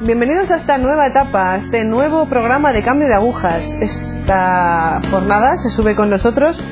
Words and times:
bienvenidos 0.00 0.50
a 0.50 0.56
esta 0.56 0.78
nueva 0.78 1.08
etapa, 1.08 1.52
a 1.52 1.56
este 1.58 1.84
nuevo 1.84 2.26
programa 2.26 2.72
de 2.72 2.82
cambio 2.82 3.06
de 3.06 3.14
agujas. 3.14 3.76
Esta 3.80 5.02
jornada 5.10 5.56
se 5.56 5.68
sube 5.68 5.94
con 5.94 6.08
nosotros 6.08 6.62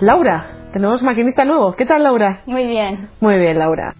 Laura, 0.00 0.44
tenemos 0.72 1.04
maquinista 1.04 1.44
nuevo. 1.44 1.76
¿Qué 1.76 1.86
tal 1.86 2.02
Laura? 2.02 2.42
Muy 2.46 2.64
bien. 2.64 3.10
Muy 3.20 3.38
bien, 3.38 3.60
Laura. 3.60 3.94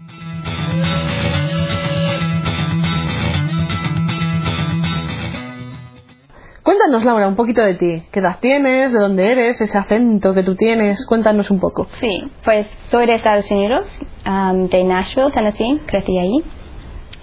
Cuéntanos, 6.64 7.04
Laura, 7.04 7.28
un 7.28 7.36
poquito 7.36 7.62
de 7.62 7.74
ti. 7.74 8.02
¿Qué 8.10 8.18
edad 8.18 8.38
tienes? 8.40 8.92
¿De 8.92 8.98
dónde 8.98 9.30
eres? 9.30 9.60
¿Ese 9.60 9.78
acento 9.78 10.34
que 10.34 10.42
tú 10.42 10.56
tienes? 10.56 11.06
Cuéntanos 11.06 11.48
un 11.52 11.60
poco. 11.60 11.86
Sí, 12.00 12.28
pues 12.44 12.66
soy 12.90 13.06
de 13.06 13.12
Estados 13.12 13.48
Unidos, 13.52 13.86
um, 14.26 14.68
de 14.68 14.82
Nashville, 14.82 15.30
Tennessee, 15.30 15.80
crecí 15.86 16.18
allí. 16.18 16.44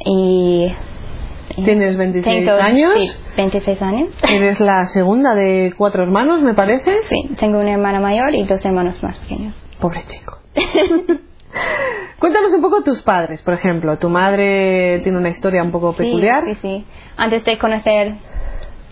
Y. 0.05 0.71
¿Tienes 1.63 1.97
26 1.97 2.45
tengo, 2.45 2.61
años? 2.61 2.91
Sí, 2.99 3.09
26 3.35 3.81
años. 3.81 4.09
Eres 4.29 4.59
la 4.59 4.85
segunda 4.85 5.33
de 5.33 5.73
cuatro 5.75 6.03
hermanos, 6.03 6.41
me 6.41 6.53
parece. 6.53 6.97
Sí, 7.09 7.29
tengo 7.39 7.59
una 7.59 7.71
hermana 7.71 7.99
mayor 7.99 8.35
y 8.35 8.43
dos 8.43 8.63
hermanos 8.63 9.01
más 9.01 9.17
pequeños. 9.19 9.55
Pobre 9.79 10.01
chico. 10.05 10.37
Cuéntanos 12.19 12.53
un 12.53 12.61
poco 12.61 12.83
tus 12.83 13.01
padres, 13.01 13.41
por 13.41 13.53
ejemplo. 13.53 13.97
Tu 13.97 14.09
madre 14.09 14.99
tiene 15.03 15.17
una 15.17 15.29
historia 15.29 15.63
un 15.63 15.71
poco 15.71 15.93
peculiar. 15.93 16.43
Sí, 16.45 16.53
sí, 16.55 16.59
sí. 16.61 16.85
Antes 17.15 17.43
de 17.43 17.57
conocer 17.57 18.15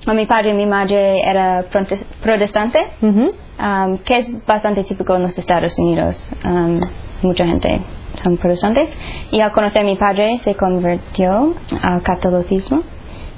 a 0.07 0.13
mi 0.13 0.25
padre, 0.25 0.53
mi 0.53 0.65
madre 0.65 1.21
era 1.21 1.65
prote- 1.69 2.03
protestante, 2.21 2.79
um, 3.01 3.97
que 3.99 4.17
es 4.17 4.45
bastante 4.45 4.83
típico 4.83 5.15
en 5.15 5.23
los 5.23 5.37
Estados 5.37 5.77
Unidos. 5.79 6.31
Um, 6.43 6.79
mucha 7.23 7.45
gente 7.45 7.81
son 8.21 8.37
protestantes. 8.37 8.89
Y 9.31 9.41
al 9.41 9.51
conocer 9.51 9.81
a 9.81 9.85
mi 9.85 9.95
padre 9.95 10.39
se 10.39 10.55
convirtió 10.55 11.53
al 11.81 12.01
catolicismo. 12.03 12.83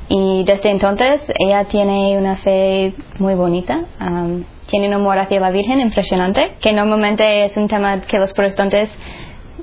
Y 0.09 0.43
desde 0.45 0.71
entonces 0.71 1.21
ella 1.37 1.65
tiene 1.65 2.17
una 2.17 2.37
fe 2.37 2.93
muy 3.19 3.35
bonita. 3.35 3.81
um, 3.99 4.43
tiene 4.67 4.87
un 4.89 4.95
amor 4.95 5.17
hacia 5.17 5.39
la 5.39 5.49
Virgen 5.49 5.79
impresionante, 5.79 6.57
que 6.61 6.73
normalmente 6.73 7.45
es 7.45 7.55
un 7.57 7.67
tema 7.67 8.01
que 8.01 8.17
los 8.17 8.33
protestantes 8.33 8.89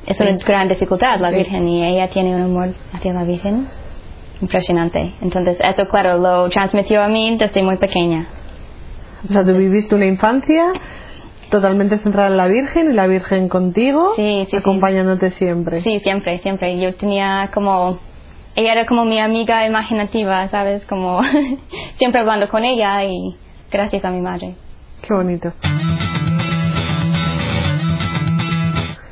es 0.07 0.21
una 0.21 0.33
gran 0.33 0.69
dificultad, 0.69 1.21
la. 1.21 1.31
Virgen, 1.31 1.69
y 1.69 1.85
ella 1.85 2.09
tiene 2.09 2.35
un 2.35 2.43
amor 2.43 2.75
hacia 2.93 3.13
la 3.13 3.25
Virgen 3.25 3.69
impresionante. 4.41 5.15
Entonces, 5.23 5.61
eso, 5.61 5.89
claro, 5.89 6.19
lo 6.19 6.49
transmitió 6.49 7.03
a 7.03 7.09
mí 7.09 7.37
desde 7.39 7.63
muy 7.63 7.77
pequeña. 7.77 8.29
O 9.29 9.33
sea, 9.33 9.45
tú 9.45 9.55
viviste 9.55 9.95
una 9.95 10.07
infancia 10.07 10.73
totalmente 11.51 11.99
centrada 11.99 12.29
en 12.29 12.37
la 12.37 12.47
Virgen 12.47 12.91
y 12.91 12.95
la 12.95 13.07
Virgen 13.07 13.49
contigo, 13.49 14.13
Sí, 14.17 14.45
sí, 14.45 14.51
sí. 14.51 14.57
acompañándote 14.57 15.31
siempre. 15.31 15.83
Sí, 15.83 16.01
siempre, 16.01 16.39
siempre. 16.39 16.79
Yo 16.81 16.95
tenía 16.97 17.51
como... 17.55 17.99
Ella 18.57 18.73
era 18.73 18.87
como 18.87 19.05
mi 19.05 19.19
amiga 19.19 19.67
imaginativa, 19.67 20.49
¿sabes? 20.49 20.85
Como 20.87 21.21
siempre 21.99 22.21
hablando 22.21 22.49
con 22.49 22.65
ella 22.65 23.05
y 23.05 23.37
gracias 23.71 24.05
a 24.05 24.11
mi 24.11 24.21
madre. 24.21 24.55
Qué 25.03 25.13
bonito. 25.13 25.53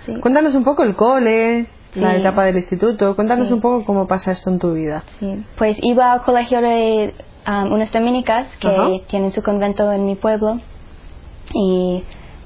Sí. 0.06 0.14
Cuéntanos 0.20 0.55
un 0.55 0.64
poco 0.64 0.83
el 0.83 0.94
cole, 0.96 1.67
la 1.94 2.14
Sí. 2.14 2.20
etapa 2.20 2.44
del 2.44 2.56
instituto. 2.56 3.14
Cuéntanos 3.14 3.48
Sí. 3.48 3.52
un 3.55 3.61
poco 3.61 3.84
cómo 3.84 4.06
pasa 4.06 4.33
esto 4.33 4.50
en 4.50 4.58
tu 4.58 4.72
vida. 4.74 5.05
Sí, 5.20 5.44
Pues 5.58 5.77
iba 5.83 6.12
al 6.12 6.22
colegio 6.22 6.61
de 6.61 7.14
um, 7.46 7.72
unas 7.72 7.92
dominicas 7.92 8.46
que 8.61 8.69
Ajá. 8.69 8.89
tienen 9.08 9.30
su 9.33 9.42
convento 9.42 9.91
en 9.92 10.06
mi 10.06 10.14
pueblo 10.17 10.58
y 11.55 12.02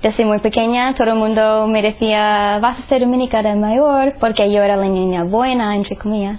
desde 0.07 0.25
muy 0.25 0.39
pequeña 0.39 0.95
todo 0.95 1.09
el 1.11 1.17
mundo 1.19 1.67
me 1.67 1.83
decía 1.83 2.59
vas 2.61 2.79
a 2.79 2.83
ser 2.83 3.01
dominica 3.01 3.43
de 3.43 3.55
mayor 3.57 4.15
porque 4.21 4.53
yo 4.53 4.63
era 4.63 4.77
la 4.77 4.87
niña 4.87 5.25
buena 5.25 5.75
entre 5.75 5.97
comillas 5.97 6.39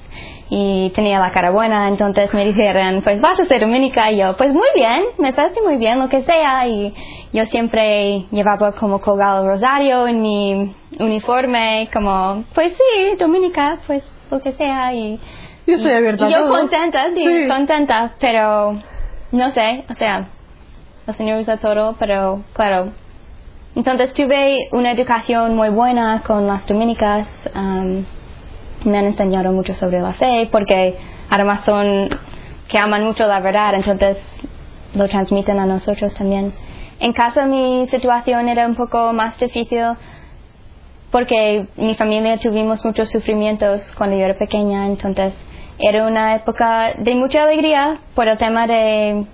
y 0.50 0.90
tenía 0.96 1.20
la 1.20 1.32
cara 1.32 1.52
buena 1.52 1.88
entonces 1.90 2.34
me 2.34 2.46
dijeron 2.46 3.02
pues 3.04 3.20
vas 3.20 3.38
a 3.40 3.46
ser 3.46 3.62
dominica 3.62 4.10
y 4.12 4.20
yo 4.20 4.38
pues 4.38 4.54
muy 4.54 4.68
bien 4.76 5.02
me 5.18 5.34
parece 5.34 5.60
muy 5.62 5.76
bien 5.78 6.00
lo 6.00 6.08
que 6.08 6.22
sea 6.24 6.66
y 6.68 6.94
yo 7.34 7.46
siempre 7.48 8.26
llevaba 8.32 8.72
como 8.72 9.02
colgado 9.02 9.44
el 9.44 9.50
rosario 9.50 10.08
en 10.08 10.22
mi 10.22 10.74
uniforme 11.00 11.90
como 11.92 12.44
pues 12.56 12.72
sí 12.74 13.16
dominica 13.20 13.80
pues 13.86 14.02
lo 14.32 14.40
que 14.42 14.54
sea 14.54 14.94
y 14.94 15.20
Yo 15.66 15.74
estoy 15.76 15.92
y- 15.92 15.96
abierta 15.96 16.30
y 16.30 16.34
a 16.34 16.40
yo 16.40 16.48
contenta, 16.48 17.06
sí, 17.14 17.24
Sí. 17.26 17.48
contenta, 17.50 18.14
pero 18.20 18.82
no 19.34 19.52
sé, 19.52 19.84
o 19.90 19.94
sea, 19.96 20.28
el 21.08 21.16
Señor 21.16 21.40
usa 21.40 21.58
todo, 21.58 21.96
pero 22.00 22.44
claro. 22.54 22.92
Entonces 23.78 24.12
tuve 24.14 24.70
una 24.72 24.90
educación 24.90 25.56
muy 25.56 25.70
buena 25.70 26.24
con 26.26 26.48
las 26.48 26.66
dominicas, 26.66 27.28
um, 27.54 28.04
me 28.86 28.98
han 28.98 29.06
enseñado 29.06 29.52
mucho 29.52 29.76
sobre 29.76 30.02
la 30.02 30.14
fe, 30.14 30.50
porque 30.52 30.98
además 31.30 31.64
son 31.64 32.10
que 32.68 32.80
aman 32.80 33.04
mucho 33.04 33.28
la 33.28 33.40
verdad, 33.40 33.76
entonces 33.76 34.18
lo 34.96 35.08
transmiten 35.08 35.60
a 35.60 35.68
nosotros 35.68 36.12
también. 36.16 36.54
En 37.00 37.14
casa 37.14 37.46
mi 37.46 37.86
situación 37.92 38.50
era 38.50 38.66
un 38.66 38.74
poco 38.74 39.14
más 39.14 39.38
difícil 39.40 39.84
porque 41.12 41.68
mi 41.76 41.94
familia 41.94 42.40
tuvimos 42.40 42.84
muchos 42.84 43.12
sufrimientos 43.12 43.92
cuando 43.96 44.18
yo 44.18 44.26
era 44.26 44.40
pequeña, 44.40 44.88
entonces 44.88 45.36
era 45.78 46.08
una 46.08 46.34
época 46.34 46.94
de 46.98 47.14
mucha 47.14 47.44
alegría 47.44 48.00
por 48.16 48.28
el 48.28 48.40
tema 48.40 48.66
de 48.66 49.28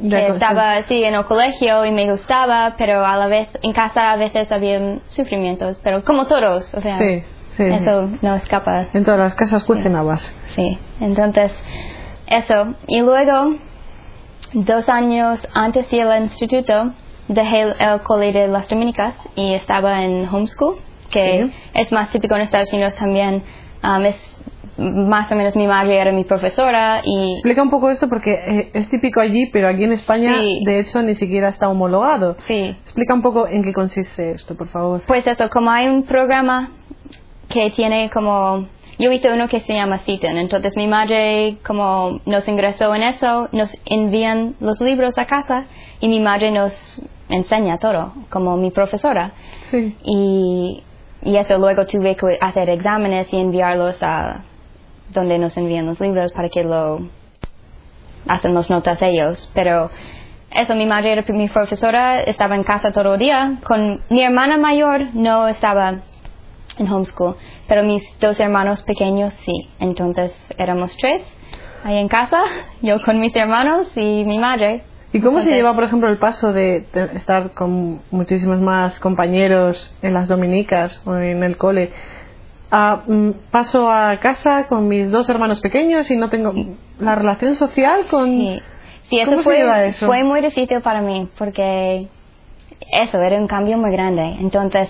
que 0.00 0.26
estaba 0.26 0.72
así 0.72 1.04
en 1.04 1.14
el 1.14 1.24
colegio 1.24 1.84
y 1.84 1.92
me 1.92 2.10
gustaba, 2.10 2.74
pero 2.76 3.04
a 3.04 3.16
la 3.16 3.26
vez 3.28 3.48
en 3.62 3.72
casa 3.72 4.12
a 4.12 4.16
veces 4.16 4.50
había 4.50 4.98
sufrimientos, 5.08 5.78
pero 5.84 6.02
como 6.04 6.26
todos, 6.26 6.72
o 6.74 6.80
sea, 6.80 6.98
Sí, 6.98 7.22
sí. 7.56 7.62
eso 7.64 8.10
no 8.22 8.34
escapa. 8.34 8.88
En 8.92 9.04
todas 9.04 9.20
las 9.20 9.34
casas 9.34 9.62
cuecen 9.64 9.94
habas. 9.96 10.34
Sí, 10.54 10.78
entonces 11.00 11.52
eso. 12.26 12.74
Y 12.88 13.00
luego, 13.02 13.54
dos 14.52 14.88
años 14.88 15.46
antes 15.54 15.90
de 15.90 15.96
ir 15.98 16.06
al 16.06 16.22
instituto, 16.24 16.92
dejé 17.28 17.60
el, 17.62 17.74
el 17.78 18.00
cole 18.02 18.32
de 18.32 18.48
las 18.48 18.68
dominicas 18.68 19.14
y 19.36 19.54
estaba 19.54 20.02
en 20.04 20.26
homeschool, 20.28 20.76
que 21.10 21.44
Sí. 21.46 21.52
es 21.74 21.92
más 21.92 22.10
típico 22.10 22.34
en 22.34 22.42
Estados 22.42 22.72
Unidos 22.72 22.96
también. 22.96 23.42
Um, 23.82 24.04
es 24.06 24.16
más 24.76 25.30
o 25.30 25.36
menos 25.36 25.54
mi 25.56 25.66
madre 25.66 25.98
era 26.00 26.10
mi 26.12 26.24
profesora 26.24 27.00
y 27.04 27.34
Explica 27.34 27.62
un 27.62 27.70
poco 27.70 27.90
esto 27.90 28.08
porque 28.08 28.32
eh, 28.32 28.70
es 28.74 28.88
típico 28.90 29.20
allí, 29.20 29.46
pero 29.52 29.68
aquí 29.68 29.84
en 29.84 29.92
España, 29.92 30.34
Sí. 30.40 30.62
de 30.64 30.80
hecho, 30.80 31.00
ni 31.02 31.14
siquiera 31.14 31.48
está 31.50 31.68
homologado. 31.68 32.36
sí, 32.46 32.76
Explica 32.82 33.14
un 33.14 33.22
poco 33.22 33.46
en 33.48 33.62
qué 33.62 33.72
consiste 33.72 34.32
esto, 34.32 34.56
por 34.56 34.68
favor. 34.68 35.02
Pues 35.06 35.26
eso, 35.26 35.48
como 35.50 35.70
hay 35.70 35.88
un 35.88 36.02
programa 36.04 36.70
que 37.48 37.70
tiene 37.70 38.10
como... 38.12 38.66
Yo 38.98 39.10
hice 39.10 39.32
uno 39.32 39.48
que 39.48 39.58
se 39.60 39.74
llama 39.74 39.98
Citan, 39.98 40.38
entonces 40.38 40.76
mi 40.76 40.86
madre 40.86 41.56
como 41.66 42.20
nos 42.26 42.46
ingresó 42.46 42.94
en 42.94 43.02
eso, 43.02 43.48
nos 43.50 43.76
envían 43.86 44.54
los 44.60 44.80
libros 44.80 45.18
a 45.18 45.24
casa 45.26 45.64
y 46.00 46.08
mi 46.08 46.20
madre 46.20 46.52
nos 46.52 46.72
enseña 47.28 47.78
todo, 47.78 48.12
como 48.30 48.56
mi 48.56 48.70
profesora. 48.70 49.32
Sí. 49.72 49.96
Y, 50.04 50.82
y 51.22 51.36
eso 51.36 51.58
luego 51.58 51.86
tuve 51.86 52.14
que 52.14 52.38
hacer 52.40 52.70
exámenes 52.70 53.26
y 53.32 53.40
enviarlos 53.40 54.00
a 54.02 54.44
donde 55.14 55.38
nos 55.38 55.56
envían 55.56 55.86
los 55.86 56.00
libros 56.00 56.32
para 56.32 56.48
que 56.50 56.64
lo 56.64 57.08
hacen 58.28 58.54
las 58.54 58.68
notas 58.68 59.00
ellos. 59.00 59.50
Pero 59.54 59.90
eso, 60.50 60.74
mi 60.74 60.86
madre 60.86 61.12
era 61.12 61.24
mi 61.28 61.48
profesora, 61.48 62.20
estaba 62.20 62.54
en 62.54 62.64
casa 62.64 62.90
todo 62.92 63.14
el 63.14 63.20
día. 63.20 63.58
Con 63.66 64.02
mi 64.10 64.22
hermana 64.22 64.56
mayor 64.56 65.14
no 65.14 65.48
estaba 65.48 66.00
en 66.78 66.88
homeschool, 66.88 67.36
pero 67.68 67.82
mis 67.82 68.02
dos 68.18 68.38
hermanos 68.40 68.82
pequeños 68.82 69.34
sí. 69.34 69.70
Entonces 69.78 70.32
éramos 70.58 70.96
tres 70.96 71.22
ahí 71.84 71.98
en 71.98 72.08
casa, 72.08 72.42
yo 72.82 73.02
con 73.04 73.20
mis 73.20 73.34
hermanos 73.36 73.86
y 73.96 74.24
mi 74.24 74.38
madre. 74.38 74.82
¿Y 75.12 75.20
cómo 75.20 75.42
se 75.42 75.50
lleva, 75.50 75.72
por 75.74 75.84
ejemplo, 75.84 76.08
el 76.08 76.18
paso 76.18 76.52
de 76.52 76.86
estar 77.14 77.52
con 77.52 78.00
muchísimos 78.10 78.60
más 78.60 78.98
compañeros 78.98 79.96
en 80.02 80.12
las 80.12 80.26
dominicas 80.26 81.00
o 81.06 81.14
en 81.14 81.44
el 81.44 81.56
cole? 81.56 81.92
Mm, 83.06 83.30
paso 83.50 83.90
a 83.90 84.18
casa 84.18 84.66
con 84.68 84.88
mis 84.88 85.10
dos 85.10 85.28
hermanos 85.28 85.60
pequeños 85.60 86.10
y 86.10 86.16
no 86.16 86.28
tengo 86.30 86.52
la 86.98 87.14
relación 87.14 87.54
social 87.54 88.06
con... 88.10 88.30
Sí, 88.30 88.62
sí 89.10 89.16
eso, 89.20 89.30
¿Cómo 89.30 89.42
se 89.42 89.48
fue, 89.50 89.56
lleva 89.58 89.84
eso? 89.84 90.06
fue 90.06 90.24
muy 90.24 90.40
difícil 90.40 90.80
para 90.82 91.00
mí 91.00 91.28
porque 91.38 92.08
eso 92.92 93.18
era 93.20 93.36
un 93.38 93.46
cambio 93.46 93.78
muy 93.78 93.90
grande. 93.92 94.22
Entonces, 94.40 94.88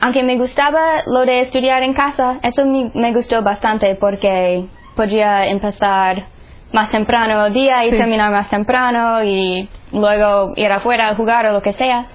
aunque 0.00 0.22
me 0.22 0.36
gustaba 0.36 1.02
lo 1.06 1.20
de 1.20 1.40
estudiar 1.40 1.82
en 1.82 1.94
casa, 1.94 2.38
eso 2.42 2.66
me, 2.66 2.90
me 2.94 3.12
gustó 3.12 3.42
bastante 3.42 3.94
porque 3.96 4.66
podía 4.96 5.46
empezar 5.46 6.24
más 6.72 6.90
temprano 6.90 7.46
el 7.46 7.52
día 7.52 7.84
y 7.84 7.90
Sí. 7.90 7.96
terminar 7.96 8.30
más 8.32 8.48
temprano 8.48 9.22
y 9.22 9.68
luego 9.92 10.52
ir 10.56 10.72
afuera 10.72 11.10
a 11.10 11.14
jugar 11.14 11.46
o 11.46 11.52
lo 11.52 11.62
que 11.62 11.72
sea. 11.74 12.06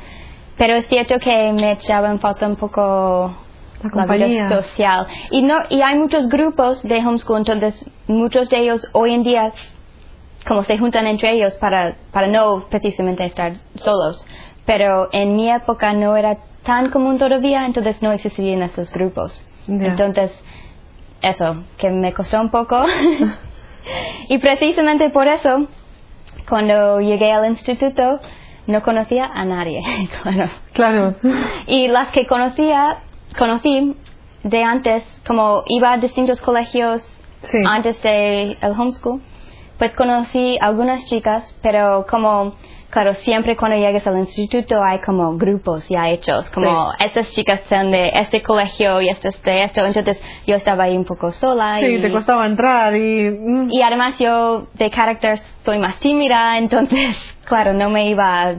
Pero 0.57 0.73
es 0.73 0.87
cierto 0.87 1.19
que 1.19 1.53
me 1.53 1.71
echaba 1.73 2.09
en 2.09 2.19
falta 2.19 2.47
un 2.47 2.55
poco 2.55 3.35
La 3.83 3.89
compañía. 3.89 4.49
social. 4.49 5.07
Y, 5.31 5.41
no, 5.41 5.59
y 5.69 5.81
hay 5.81 5.97
muchos 5.97 6.29
grupos 6.29 6.81
de 6.83 6.97
homeschool, 6.97 7.39
entonces 7.39 7.85
muchos 8.07 8.49
de 8.49 8.59
ellos 8.59 8.89
hoy 8.93 9.13
en 9.13 9.23
día 9.23 9.53
como 10.47 10.63
se 10.63 10.77
juntan 10.77 11.07
entre 11.07 11.33
ellos 11.33 11.53
para, 11.55 11.95
para 12.11 12.27
no 12.27 12.65
precisamente 12.69 13.25
estar 13.25 13.57
solos. 13.75 14.25
Pero 14.65 15.09
en 15.11 15.35
mi 15.35 15.49
época 15.49 15.93
no 15.93 16.15
era 16.15 16.37
tan 16.63 16.89
común 16.89 17.17
todavía, 17.17 17.65
entonces 17.65 18.01
no 18.01 18.11
existían 18.11 18.61
esos 18.61 18.91
grupos. 18.91 19.43
Ya. 19.67 19.87
Entonces 19.87 20.31
eso, 21.21 21.63
que 21.77 21.89
me 21.89 22.13
costó 22.13 22.39
un 22.39 22.49
poco. 22.49 22.81
y 24.29 24.37
precisamente 24.37 25.09
por 25.09 25.27
eso, 25.27 25.67
cuando 26.47 26.99
llegué 27.01 27.31
al 27.31 27.45
instituto, 27.49 28.19
no 28.67 28.81
conocía 28.83 29.25
a 29.25 29.45
nadie, 29.45 29.81
claro. 30.21 30.49
Claro. 30.73 31.15
Y 31.67 31.87
las 31.87 32.09
que 32.09 32.27
conocía, 32.27 32.97
conocí 33.37 33.95
de 34.43 34.63
antes, 34.63 35.03
como 35.25 35.63
iba 35.67 35.93
a 35.93 35.97
distintos 35.97 36.41
colegios 36.41 37.07
Sí. 37.51 37.59
antes 37.65 38.01
de 38.01 38.57
el 38.61 38.71
homeschool, 38.71 39.21
pues 39.77 39.93
conocí 39.93 40.57
algunas 40.59 41.05
chicas, 41.05 41.55
pero 41.61 42.05
como, 42.09 42.53
claro, 42.89 43.13
siempre 43.15 43.55
cuando 43.55 43.77
llegas 43.77 44.05
al 44.07 44.17
instituto 44.17 44.83
hay 44.83 44.99
como 44.99 45.37
grupos 45.37 45.87
ya 45.87 46.09
hechos, 46.09 46.49
como 46.49 46.91
estas 46.99 47.31
chicas 47.31 47.61
son 47.69 47.91
de 47.91 48.09
este 48.15 48.41
colegio 48.41 49.01
y 49.01 49.09
estas 49.09 49.41
de 49.43 49.61
esto, 49.63 49.85
entonces 49.85 50.19
yo 50.47 50.55
estaba 50.55 50.85
ahí 50.85 50.97
un 50.97 51.05
poco 51.05 51.31
sola 51.31 51.77
Sí, 51.79 51.85
y, 51.85 52.01
te 52.01 52.11
costaba 52.11 52.45
entrar 52.47 52.95
y... 52.95 53.29
mm, 53.29 53.67
y 53.71 53.81
además 53.83 54.17
yo 54.17 54.67
de 54.73 54.89
carácter 54.89 55.39
soy 55.63 55.77
más 55.77 55.99
tímida, 55.99 56.57
entonces, 56.57 57.15
claro, 57.45 57.73
no 57.73 57.89
me 57.89 58.09
iba 58.09 58.41
a 58.43 58.55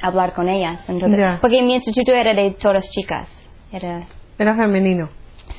hablar 0.00 0.32
con 0.32 0.48
ellas, 0.48 0.80
entonces, 0.88 1.38
porque 1.40 1.60
mi 1.62 1.74
instituto 1.74 2.12
era 2.12 2.34
de 2.34 2.52
todas 2.52 2.88
chicas, 2.90 3.28
era, 3.72 4.06
Era 4.38 4.54
femenino. 4.54 5.08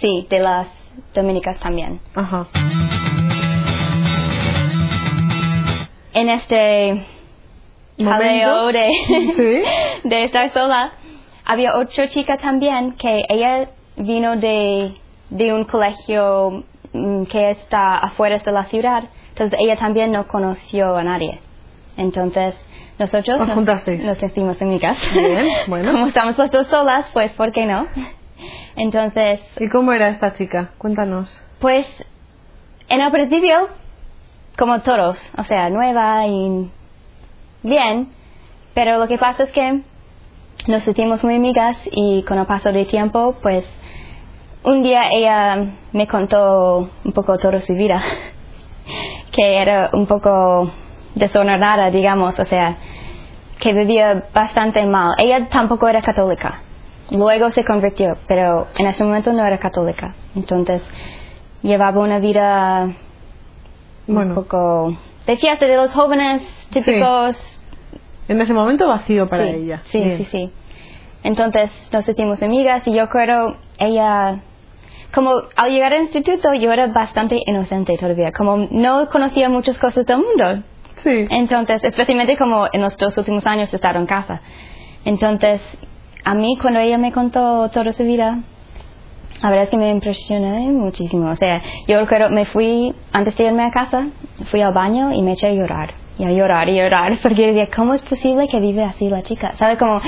sí, 0.02 0.28
de 0.30 0.40
las 0.40 0.68
dominicas 1.14 1.60
también. 1.60 2.00
Ajá. 2.16 2.48
en 6.14 6.30
este 6.30 7.06
jaleo 7.98 8.50
Momento. 8.50 8.68
de, 8.68 8.90
Sí. 9.36 9.64
de 10.10 10.24
estar 10.26 10.54
sola, 10.54 10.92
había 11.46 11.76
otra 11.76 12.08
chica 12.08 12.38
también 12.38 12.94
que 12.94 13.24
ella 13.30 13.70
vino 13.98 14.36
de, 14.38 14.96
de 15.30 15.54
un 15.54 15.66
colegio 15.66 16.64
mm, 16.94 17.24
que 17.26 17.52
está 17.52 17.98
afuera 17.98 18.38
de 18.38 18.52
la 18.52 18.66
ciudad, 18.66 19.04
entonces 19.30 19.60
ella 19.60 19.76
también 19.78 20.12
no 20.12 20.28
conoció 20.28 20.96
a 20.96 21.04
nadie. 21.04 21.40
Entonces 21.98 22.56
nosotros 23.00 23.42
Os 23.42 23.48
nos, 23.48 24.36
nos 24.36 24.62
amigas. 24.62 24.98
Bien, 25.14 25.48
bueno. 25.68 25.92
Como 25.92 26.08
estamos 26.08 26.38
las 26.38 26.52
dos 26.52 26.68
solas, 26.68 27.10
pues 27.14 27.32
¿por 27.34 27.52
qué 27.52 27.66
no? 27.66 27.88
Entonces 28.76 29.42
¿Y 29.60 29.70
cómo 29.70 29.94
era 29.94 30.10
esta 30.10 30.34
chica? 30.36 30.72
Cuéntanos. 30.78 31.40
pues 31.60 31.88
en 32.90 33.02
el 33.02 33.12
principio, 33.12 33.70
como 34.58 34.82
todos, 34.82 35.18
o 35.38 35.44
sea, 35.46 35.70
nueva 35.70 36.28
y 36.28 36.70
bien, 37.64 38.10
pero 38.74 39.00
lo 39.00 39.08
que 39.08 39.18
pasa 39.18 39.44
es 39.44 39.52
que 39.52 39.82
nos 40.68 40.84
sentimos 40.84 41.24
muy 41.24 41.36
amigas 41.36 41.78
y 41.92 42.24
con 42.24 42.38
el 42.38 42.46
paso 42.46 42.72
del 42.72 42.86
tiempo, 42.88 43.38
pues 43.42 43.66
un 44.64 44.84
día 44.84 45.04
ella 45.12 45.76
me 45.92 46.08
contó 46.08 46.90
un 47.04 47.12
poco 47.14 47.38
toda 47.38 47.60
su 47.62 47.74
vida, 47.74 48.02
que 49.32 49.58
era 49.58 49.90
un 49.94 50.06
poco 50.06 50.72
desordenada, 51.16 51.90
digamos, 51.92 52.38
o 52.40 52.46
sea, 52.46 52.78
que 53.60 53.74
vivía 53.74 54.26
bastante 54.34 54.86
mal. 54.86 55.14
Ella 55.18 55.48
tampoco 55.48 55.88
era 55.88 56.02
católica. 56.02 56.62
Luego 57.12 57.50
se 57.50 57.64
convirtió, 57.64 58.18
pero 58.28 58.68
en 58.78 58.88
ese 58.88 59.04
momento 59.04 59.34
no 59.34 59.46
era 59.46 59.58
católica. 59.58 60.16
Entonces, 60.36 60.82
llevaba 61.62 62.02
una 62.02 62.20
vida 62.20 62.92
un 64.08 64.36
poco 64.36 64.98
de 65.26 65.38
fiesta 65.38 65.66
de 65.66 65.76
los 65.76 65.94
jóvenes 65.94 66.42
típicos. 66.72 67.38
en 68.28 68.42
ese 68.42 68.54
momento 68.54 68.88
vacío 68.88 69.30
para 69.30 69.46
sí, 69.46 69.52
ella. 69.56 69.82
Sí, 69.86 69.98
Bien. 70.00 70.18
sí, 70.18 70.28
sí. 70.32 70.52
Entonces 71.24 71.72
nos 71.92 72.04
sentimos 72.04 72.42
amigas 72.44 72.86
y 72.86 72.94
yo 72.94 73.08
creo 73.08 73.56
ella, 73.80 74.42
como 75.14 75.32
al 75.56 75.72
llegar 75.72 75.94
al 75.94 76.02
instituto 76.04 76.54
yo 76.54 76.72
era 76.72 76.88
bastante 76.88 77.40
inocente 77.46 77.94
todavía, 77.98 78.32
como 78.34 78.58
no 78.72 79.10
conocía 79.10 79.48
muchas 79.50 79.78
cosas 79.78 80.06
del 80.06 80.18
mundo. 80.18 80.64
Sí. 81.04 81.28
Entonces, 81.30 81.84
especialmente 81.84 82.38
como 82.38 82.68
en 82.72 82.82
los 82.82 82.96
dos 82.98 83.18
últimos 83.18 83.46
años 83.46 83.70
de 83.72 83.76
estar 83.78 83.96
en 83.96 84.06
casa. 84.06 84.42
Entonces, 85.06 85.62
a 86.24 86.34
mí 86.34 86.58
cuando 86.62 86.80
ella 86.80 86.98
me 86.98 87.12
contó 87.12 87.70
toda 87.70 87.92
su 87.94 88.04
vida, 88.04 88.40
la 89.42 89.50
verdad 89.50 89.66
es 89.66 89.70
que 89.70 89.78
me 89.78 89.90
impresioné 89.90 90.70
muchísimo. 90.70 91.30
O 91.30 91.36
sea, 91.36 91.62
yo 91.88 92.00
recuerdo, 92.00 92.30
me 92.30 92.46
fui, 92.46 92.94
antes 93.12 93.36
de 93.36 93.46
irme 93.46 93.64
a 93.64 93.72
casa, 93.72 94.08
fui 94.50 94.62
al 94.62 94.74
baño 94.74 95.12
y 95.14 95.22
me 95.22 95.34
eché 95.34 95.48
a 95.48 95.54
llorar. 95.54 95.94
Y 96.18 96.26
a 96.26 96.32
llorar 96.32 96.70
y 96.70 96.78
llorar, 96.78 97.18
porque 97.24 97.48
decía, 97.48 97.68
¿cómo 97.76 97.96
es 97.96 98.02
posible 98.04 98.48
que 98.48 98.60
vive 98.60 98.84
así 98.84 99.10
la 99.10 99.24
chica? 99.24 99.54
¿Sabe? 99.58 99.78
Como 99.78 100.00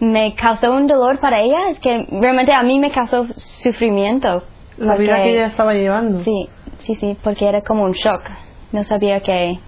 me 0.00 0.34
causó 0.34 0.72
un 0.72 0.86
dolor 0.86 1.20
para 1.20 1.42
ella, 1.42 1.58
es 1.70 1.78
que 1.80 2.06
realmente 2.10 2.52
a 2.52 2.62
mí 2.62 2.80
me 2.80 2.90
causó 2.90 3.26
sufrimiento. 3.36 4.42
La 4.78 4.96
vida 4.96 5.16
porque- 5.16 5.22
que 5.30 5.34
ella 5.36 5.46
estaba 5.46 5.74
llevando. 5.74 6.24
Sí, 6.24 6.48
sí, 6.78 6.94
sí, 6.96 7.16
porque 7.22 7.46
era 7.46 7.60
como 7.60 7.84
un 7.84 7.92
shock. 7.92 8.22
No 8.72 8.82
sabía 8.84 9.20
que... 9.20 9.58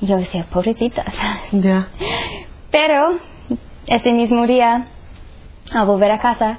y 0.00 0.06
Yo 0.06 0.16
decía, 0.16 0.46
pobrecita. 0.50 1.04
Pero 2.70 3.18
ese 3.86 4.12
mismo 4.12 4.46
día, 4.46 4.86
al 5.72 5.86
volver 5.86 6.12
a 6.12 6.20
casa, 6.20 6.58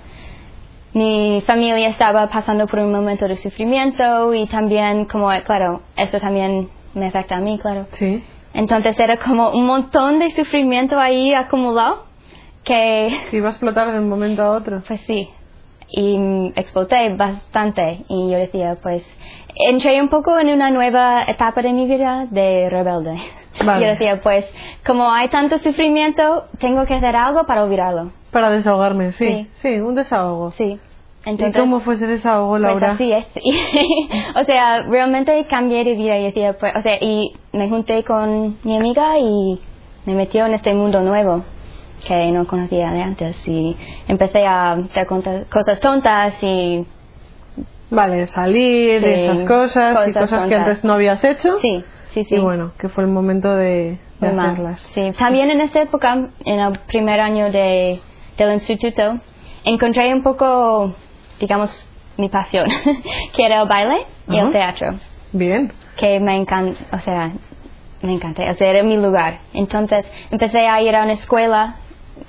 mi 0.94 1.42
familia 1.48 1.88
estaba 1.88 2.30
pasando 2.30 2.68
por 2.68 2.80
un 2.80 2.92
momento 2.92 3.28
de 3.28 3.38
sufrimiento 3.38 4.34
y 4.34 4.46
también 4.48 5.06
como, 5.06 5.30
claro, 5.46 5.82
esto 5.96 6.20
también 6.20 6.70
me 6.94 7.08
afecta 7.08 7.38
a 7.38 7.40
mí, 7.40 7.58
claro. 7.60 7.88
Sí. 7.94 8.24
Entonces 8.54 9.00
era 9.00 9.18
como 9.18 9.52
un 9.52 9.66
montón 9.66 10.20
de 10.20 10.30
sufrimiento 10.32 11.00
ahí 11.00 11.34
acumulado 11.34 12.06
que, 12.64 13.10
Que 13.32 13.38
iba 13.38 13.48
a 13.48 13.52
explotar 13.52 13.92
de 13.92 14.00
un 14.00 14.10
momento 14.10 14.42
a 14.44 14.52
otro. 14.52 14.84
pues 14.86 15.00
sí, 15.08 15.30
y 15.92 16.18
mm, 16.18 16.54
exploté 16.56 17.14
bastante 17.16 18.06
y 18.08 18.32
yo 18.32 18.38
decía, 18.38 18.78
pues, 18.82 19.04
entré 19.56 20.02
un 20.02 20.10
poco 20.10 20.38
en 20.40 20.50
una 20.50 20.70
nueva 20.70 21.24
etapa 21.24 21.62
de 21.62 21.74
mi 21.74 21.88
vida 21.88 22.28
de 22.30 22.70
rebelde. 22.70 23.16
Vale. 23.66 23.86
Yo 23.86 23.92
decía, 23.92 24.22
pues, 24.22 24.46
como 24.86 25.12
hay 25.12 25.28
tanto 25.30 25.60
sufrimiento, 25.60 26.46
tengo 26.60 26.86
que 26.86 26.94
hacer 26.94 27.16
algo 27.16 27.46
para 27.46 27.64
olvidarlo. 27.64 28.12
Para 28.32 28.50
desahogarme, 28.50 29.12
sí. 29.12 29.26
Sí. 29.26 29.50
Sí, 29.62 29.80
un 29.80 29.96
desahogo. 29.96 30.52
Sí. 30.52 30.80
¿Y 31.26 31.30
Entonces, 31.30 31.60
cómo 31.60 31.82
fue 31.82 31.96
ese 31.96 32.08
desahogo, 32.08 32.52
pues 32.52 32.62
Laura? 32.64 32.94
así 32.94 33.12
es. 33.12 33.26
o 34.36 34.44
sea, 34.46 34.84
realmente 34.84 35.46
cambié 35.46 35.84
de 35.84 35.96
vida 35.96 36.18
y 36.18 36.24
decía, 36.24 36.54
pues, 36.54 36.76
o 36.76 36.82
sea, 36.82 36.98
y 37.00 37.34
me 37.54 37.70
junté 37.70 38.04
con 38.04 38.58
mi 38.64 38.76
amiga 38.76 39.20
y 39.20 39.60
me 40.06 40.16
metió 40.16 40.46
en 40.46 40.54
este 40.56 40.74
mundo 40.74 41.02
nuevo 41.02 41.44
que 42.08 42.32
no 42.32 42.48
conocía 42.48 42.90
de 42.92 43.02
antes 43.02 43.48
y 43.48 43.78
empecé 44.08 44.46
a 44.46 44.72
hacer 44.72 45.06
cosas 45.06 45.80
tontas 45.80 46.34
y 46.42 46.86
Vale, 47.92 48.26
salir, 48.26 49.02
Sí, 49.02 49.10
esas 49.10 49.48
cosas, 49.48 50.08
y 50.08 50.14
cosas 50.14 50.30
cosas 50.30 50.48
que 50.48 50.56
antes 50.56 50.84
no 50.84 50.94
habías 50.94 51.24
hecho. 51.24 51.60
sí, 51.60 51.84
sí, 52.14 52.24
sí. 52.24 52.36
Y 52.36 52.40
bueno, 52.40 52.72
que 52.80 52.88
fue 52.90 53.04
el 53.04 53.10
momento 53.10 53.54
de, 53.54 54.00
hacerlas. 54.22 54.82
Sí, 54.94 55.12
también 55.18 55.52
en 55.52 55.60
esta 55.62 55.82
época, 55.82 56.30
en 56.46 56.60
el 56.60 56.80
primer 56.88 57.20
año 57.20 57.52
de, 57.52 58.00
del 58.38 58.54
instituto, 58.54 59.20
encontré 59.66 60.14
un 60.14 60.24
poco, 60.24 60.96
digamos, 61.40 61.88
mi 62.18 62.30
pasión, 62.30 62.68
que 63.36 63.46
era 63.46 63.62
el 63.62 63.68
baile 63.68 64.06
y 64.30 64.38
el 64.38 64.52
teatro, 64.54 64.96
Bien. 65.34 65.72
que 65.98 66.20
me 66.22 66.36
encanta, 66.36 66.80
o 66.94 67.00
sea, 67.00 67.34
me 68.02 68.14
encanta, 68.14 68.50
o 68.50 68.54
sea, 68.54 68.70
era 68.70 68.84
mi 68.84 68.96
lugar. 68.96 69.42
Entonces, 69.54 70.06
empecé 70.32 70.66
a 70.68 70.82
ir 70.82 70.96
a 70.96 71.04
una 71.04 71.14
escuela 71.14 71.76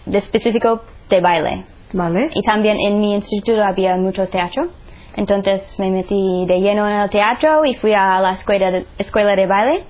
de 0.06 0.18
específico 0.18 0.82
de 1.08 1.20
baile. 1.20 1.64
Vale. 1.92 2.30
Y 2.34 2.42
también 2.42 2.78
en 2.80 3.00
mi 3.00 3.14
instituto 3.14 3.62
había 3.62 3.96
mucho 3.96 4.26
teatro. 4.26 4.70
Entonces 5.16 5.78
me 5.78 5.90
metí 5.90 6.44
de 6.46 6.60
lleno 6.60 6.88
en 6.88 6.94
el 6.96 7.10
teatro 7.10 7.64
y 7.64 7.74
fui 7.74 7.92
a 7.94 8.20
la 8.20 8.32
escuela 8.32 8.70
de, 8.70 8.86
escuela 8.98 9.36
de 9.36 9.46
baile. 9.46 9.84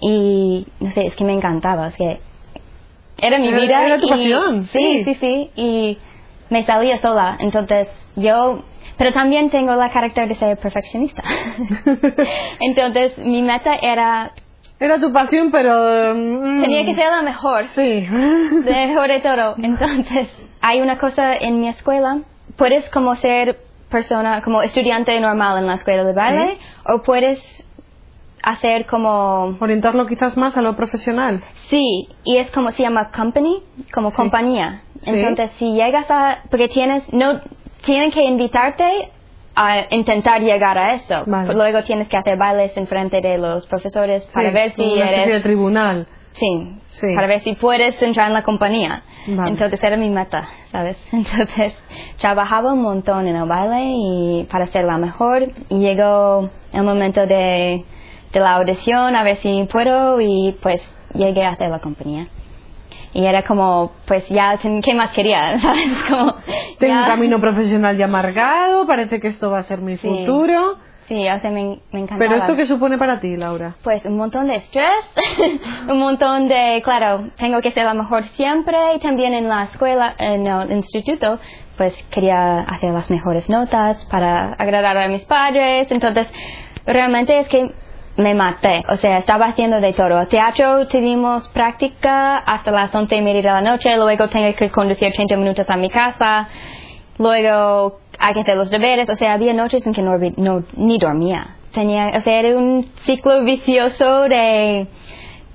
Y 0.00 0.66
no 0.80 0.92
sé, 0.92 1.06
es 1.08 1.14
que 1.14 1.24
me 1.24 1.32
encantaba. 1.34 1.88
Es 1.88 1.96
que 1.96 2.20
era 3.18 3.38
mi 3.38 3.48
Era- 3.48 3.60
vida. 3.60 3.86
era 3.86 3.98
tu 3.98 4.06
y- 4.06 4.10
pasión, 4.10 4.64
sí. 4.68 4.78
sí, 4.78 5.04
sí, 5.04 5.14
sí. 5.20 5.50
Y 5.56 5.98
me 6.48 6.64
salía 6.64 6.98
sola. 6.98 7.36
Entonces 7.40 7.88
yo. 8.16 8.62
Pero 8.96 9.12
también 9.12 9.48
tengo 9.50 9.74
la 9.76 9.90
carácter 9.90 10.28
de 10.28 10.34
ser 10.34 10.58
perfeccionista. 10.58 11.22
Entonces 12.60 13.16
mi 13.18 13.42
meta 13.42 13.74
era. 13.80 14.32
Era 14.78 14.98
tu 14.98 15.12
pasión, 15.12 15.50
pero... 15.50 16.14
mm, 16.14 16.62
Tenía 16.62 16.84
que 16.86 16.94
ser 16.94 17.10
la 17.10 17.20
mejor. 17.20 17.66
Sí. 17.74 17.82
mejor 17.82 19.08
de 19.08 19.20
todo. 19.20 19.54
Entonces, 19.62 20.28
hay 20.62 20.80
una 20.80 20.96
cosa 20.98 21.34
en 21.36 21.60
mi 21.60 21.68
escuela, 21.68 22.20
puedes 22.56 22.88
como 22.88 23.14
ser 23.16 23.58
persona, 23.90 24.40
como 24.42 24.62
estudiante 24.62 25.20
normal 25.20 25.58
en 25.58 25.66
la 25.66 25.74
escuela 25.74 26.04
de 26.04 26.12
baile, 26.14 26.58
o 26.84 27.02
puedes 27.02 27.40
hacer 28.42 28.86
como, 28.86 29.56
Orientarlo 29.60 30.06
quizás 30.06 30.36
más 30.36 30.56
a 30.56 30.62
lo 30.62 30.74
profesional. 30.76 31.42
sí, 31.68 32.08
y 32.24 32.38
es 32.38 32.50
como 32.50 32.70
se 32.72 32.82
llama 32.82 33.10
company, 33.10 33.62
como 33.92 34.10
Sí. 34.10 34.16
compañía. 34.16 34.80
Sí. 35.02 35.10
Entonces, 35.10 35.50
si 35.58 35.72
llegas 35.72 36.06
a, 36.10 36.38
porque 36.50 36.68
tienes, 36.68 37.10
no, 37.12 37.40
tienen 37.84 38.10
que 38.10 38.24
invitarte 38.24 39.10
a 39.56 39.78
intentar 39.90 40.40
llegar 40.40 40.78
a 40.78 40.94
eso. 40.94 41.24
Vale. 41.26 41.52
Luego 41.54 41.82
tienes 41.82 42.08
que 42.08 42.16
hacer 42.16 42.38
bailes 42.38 42.74
en 42.76 42.86
frente 42.86 43.20
de 43.20 43.36
los 43.36 43.66
profesores 43.66 44.24
para 44.32 44.48
Sí, 44.48 44.54
ver 44.54 44.72
si 44.72 44.98
eres 44.98 45.26
de 45.28 45.40
tribunal. 45.40 46.06
Sí, 46.32 46.76
Sí. 46.88 47.06
para 47.14 47.26
ver 47.26 47.42
si 47.42 47.54
puedes 47.54 48.00
entrar 48.00 48.28
en 48.28 48.34
la 48.34 48.42
compañía. 48.42 49.02
Vale. 49.26 49.50
Entonces 49.50 49.82
era 49.82 49.96
mi 49.96 50.10
meta, 50.10 50.48
¿sabes? 50.70 50.96
Entonces 51.12 51.74
trabajaba 52.18 52.72
un 52.72 52.82
montón 52.82 53.26
en 53.26 53.36
el 53.36 53.46
baile 53.48 53.92
y 53.96 54.44
para 54.50 54.66
ser 54.68 54.84
la 54.84 54.96
mejor 54.98 55.50
y 55.68 55.80
llegó 55.80 56.48
el 56.72 56.82
momento 56.82 57.26
de, 57.26 57.84
de 58.32 58.40
la 58.40 58.54
audición 58.56 59.16
a 59.16 59.22
ver 59.24 59.36
si 59.38 59.68
puedo 59.70 60.20
y 60.20 60.56
pues 60.62 60.80
llegué 61.14 61.44
a 61.44 61.50
hacer 61.50 61.68
la 61.68 61.80
compañía. 61.80 62.28
Y 63.12 63.24
era 63.26 63.42
como, 63.42 63.90
pues 64.06 64.28
ya, 64.28 64.56
¿qué 64.58 64.94
más 64.94 65.10
quería? 65.10 65.58
¿Sabes? 65.58 65.88
Como, 66.08 66.34
Tengo 66.78 66.94
un 66.94 67.04
camino 67.06 67.40
profesional 67.40 67.96
ya 67.98 68.06
marcado, 68.06 68.86
parece 68.86 69.18
que 69.20 69.28
esto 69.28 69.50
va 69.50 69.58
a 69.58 69.62
ser 69.64 69.80
mi 69.80 69.96
Sí. 69.96 70.06
futuro. 70.06 70.76
Sí, 71.10 71.28
o 71.28 71.40
sea, 71.40 71.50
me, 71.50 71.80
me 71.90 72.02
encantaba. 72.02 72.18
Pero 72.20 72.36
esto 72.36 72.54
qué 72.54 72.66
supone 72.66 72.96
para 72.96 73.18
ti, 73.18 73.36
Laura? 73.36 73.74
Pues 73.82 74.04
un 74.04 74.16
montón 74.16 74.46
de 74.46 74.54
estrés, 74.54 74.94
un 75.88 75.98
montón 75.98 76.46
de, 76.46 76.80
claro, 76.84 77.30
tengo 77.36 77.60
que 77.60 77.72
ser 77.72 77.84
la 77.84 77.94
mejor 77.94 78.24
siempre 78.36 78.94
y 78.94 79.00
también 79.00 79.34
en 79.34 79.48
la 79.48 79.64
escuela, 79.64 80.14
en 80.18 80.46
el 80.46 80.70
instituto, 80.70 81.40
pues 81.76 82.00
quería 82.12 82.60
hacer 82.60 82.92
las 82.92 83.10
mejores 83.10 83.48
notas 83.48 84.04
para 84.04 84.52
agradar 84.52 84.96
a 84.98 85.08
mis 85.08 85.24
padres, 85.24 85.90
entonces 85.90 86.28
realmente 86.86 87.40
es 87.40 87.48
que 87.48 87.74
me 88.16 88.32
maté, 88.34 88.84
o 88.88 88.96
sea, 88.98 89.18
estaba 89.18 89.46
haciendo 89.46 89.80
de 89.80 89.92
todo. 89.92 90.28
Teatro 90.28 90.86
tuvimos 90.86 91.48
práctica 91.48 92.36
hasta 92.36 92.70
las 92.70 92.94
once 92.94 93.16
y 93.16 93.20
media 93.20 93.42
de 93.42 93.48
la 93.48 93.62
noche, 93.62 93.96
luego 93.96 94.28
tengo 94.28 94.54
que 94.54 94.70
conducir 94.70 95.12
30 95.12 95.36
minutos 95.36 95.68
a 95.68 95.76
mi 95.76 95.90
casa, 95.90 96.48
luego 97.18 97.98
hay 98.20 98.34
que 98.34 98.40
hacer 98.40 98.56
los 98.56 98.70
deberes, 98.70 99.08
o 99.08 99.16
sea, 99.16 99.32
había 99.32 99.52
noches 99.54 99.84
en 99.86 99.94
que 99.94 100.02
no, 100.02 100.62
ni 100.76 100.98
dormía. 100.98 101.56
Tenía, 101.72 102.08
o 102.08 102.30
era 102.30 102.56
un 102.58 102.86
ciclo 103.06 103.42
vicioso 103.44 104.22
de 104.24 104.88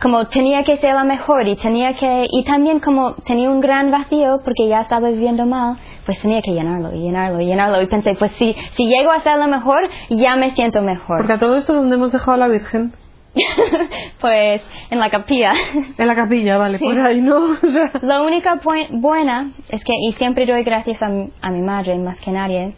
como 0.01 0.27
tenía 0.27 0.63
que 0.63 0.77
ser 0.77 0.93
la 0.93 1.03
mejor 1.03 1.47
y 1.47 1.55
tenía 1.55 1.95
que, 1.95 2.27
y 2.29 2.43
también 2.43 2.79
como 2.79 3.13
tenía 3.25 3.49
un 3.49 3.61
gran 3.61 3.91
vacío 3.91 4.39
porque 4.43 4.67
ya 4.67 4.81
estaba 4.81 5.09
viviendo 5.09 5.45
mal, 5.45 5.77
pues 6.05 6.19
tenía 6.21 6.41
que 6.41 6.51
llenarlo 6.51 6.93
y 6.93 6.99
llenarlo 6.99 7.39
y 7.39 7.45
llenarlo 7.45 7.81
y 7.81 7.87
pensé, 7.87 8.15
pues 8.15 8.31
si, 8.33 8.55
si 8.75 8.87
llego 8.87 9.11
a 9.11 9.21
ser 9.21 9.37
la 9.37 9.47
mejor, 9.47 9.89
ya 10.09 10.35
me 10.35 10.51
siento 10.51 10.81
mejor. 10.81 11.17
Porque 11.17 11.33
a 11.33 11.39
todo 11.39 11.55
esto, 11.55 11.73
¿dónde 11.73 11.95
hemos 11.95 12.11
dejado 12.11 12.33
a 12.33 12.37
la 12.37 12.47
Virgen? 12.47 12.93
pues 14.21 14.61
en 14.89 14.99
la 14.99 15.09
capilla. 15.09 15.51
En 15.97 16.07
la 16.07 16.15
capilla, 16.15 16.57
vale, 16.57 16.77
Sí. 16.77 16.85
por 16.85 16.99
ahí, 16.99 17.21
¿no? 17.21 17.37
O 17.63 17.67
sea, 17.67 17.91
La 18.01 18.21
única 18.21 18.55
buen- 18.63 19.01
buena 19.01 19.53
es 19.69 19.83
que, 19.83 19.93
y 20.09 20.13
siempre 20.13 20.45
doy 20.45 20.63
gracias 20.63 21.01
a, 21.01 21.09
mi- 21.09 21.29
a 21.41 21.49
mi 21.51 21.61
madre 21.61 21.97
más 21.97 22.17
que 22.19 22.31
nadie, 22.31 22.73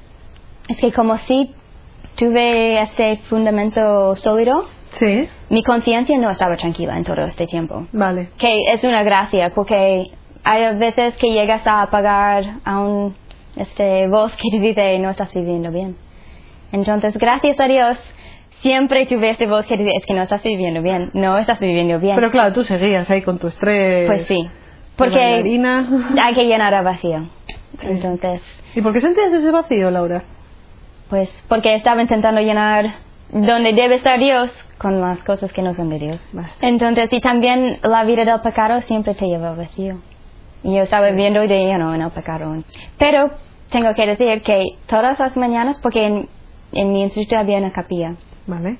es 0.70 0.78
que 0.78 0.92
como 0.92 1.18
si 1.20 1.54
tuve 2.16 2.82
este 2.82 3.18
fundamento 3.30 4.16
sólido, 4.16 4.66
sí, 5.00 5.30
mi 5.50 5.64
conciencia 5.64 6.18
no 6.18 6.30
estaba 6.32 6.58
tranquila 6.58 6.98
en 6.98 7.04
todo 7.04 7.22
este 7.24 7.46
tiempo. 7.48 7.88
vale. 7.92 8.30
Que 8.38 8.72
es 8.74 8.84
una 8.84 9.04
gracia, 9.04 9.52
porque 9.54 10.06
hay 10.44 10.76
veces 10.78 11.16
que 11.18 11.32
llegas 11.32 11.66
a 11.68 11.84
apagar 11.84 12.44
a 12.66 12.80
un 12.80 13.16
este, 13.56 14.08
voz 14.08 14.32
que 14.34 14.50
te 14.52 14.60
dice 14.60 15.00
no 15.00 15.10
estás 15.10 15.34
viviendo 15.34 15.72
bien. 15.72 15.96
Entonces, 16.72 17.18
gracias 17.18 17.60
a 17.60 17.68
Dios, 17.68 17.98
siempre 18.62 19.06
tuve 19.06 19.30
este 19.30 19.48
voz 19.48 19.66
que 19.66 19.78
dice 19.78 19.92
es 19.98 20.06
que 20.06 20.14
no 20.14 20.22
estás 20.24 20.44
viviendo 20.44 20.82
bien, 20.82 21.10
no 21.14 21.38
estás 21.38 21.60
viviendo 21.60 22.00
bien. 22.00 22.16
Pero 22.16 22.32
claro, 22.32 22.54
tú 22.54 22.64
seguías 22.64 23.10
ahí 23.10 23.22
con 23.22 23.40
tu 23.40 23.48
estrés. 23.48 24.08
pues 24.08 24.28
sí, 24.28 24.50
porque 24.96 25.20
hay 26.24 26.34
que 26.36 26.46
llenar 26.46 26.74
el 26.74 26.84
vacío. 26.84 27.30
Sí. 27.80 27.88
Entonces, 27.90 28.42
¿Y 28.76 28.82
por 28.82 28.94
qué 28.94 29.02
sentías 29.02 29.32
ese 29.32 29.52
vacío, 29.52 29.92
Laura? 29.92 30.24
pues 31.10 31.30
porque 31.48 31.74
estaba 31.76 32.02
intentando 32.02 32.42
llenar 32.42 32.86
donde 33.32 33.74
debe 33.74 33.96
estar 33.96 34.20
Dios 34.20 34.52
con 34.78 35.00
las 35.02 35.24
cosas 35.24 35.52
que 35.54 35.62
no 35.62 35.74
son 35.74 35.90
de 35.90 36.00
Dios. 36.00 36.20
Vale. 36.34 36.50
Entonces, 36.62 37.08
y 37.12 37.20
también 37.22 37.80
la 37.84 38.04
vida 38.04 38.26
del 38.26 38.42
pecado 38.42 38.82
siempre 38.82 39.16
te 39.16 39.26
lleva 39.26 39.50
al 39.50 39.56
vacío. 39.58 40.00
Y 40.64 40.76
yo 40.76 40.84
estaba 40.84 41.10
viviendo 41.10 41.42
de 41.42 41.48
lleno 41.48 41.94
en 41.96 42.02
el 42.02 42.12
pecado. 42.12 42.56
Pero 42.98 43.32
tengo 43.70 43.94
que 43.96 44.06
decir 44.06 44.42
que 44.42 44.64
todas 44.88 45.20
las 45.20 45.36
mañanas, 45.38 45.80
porque 45.82 46.06
en, 46.06 46.30
en 46.74 46.92
mi 46.92 47.04
instituto 47.04 47.38
había 47.38 47.58
una 47.58 47.72
capilla, 47.72 48.16
Vale. 48.48 48.77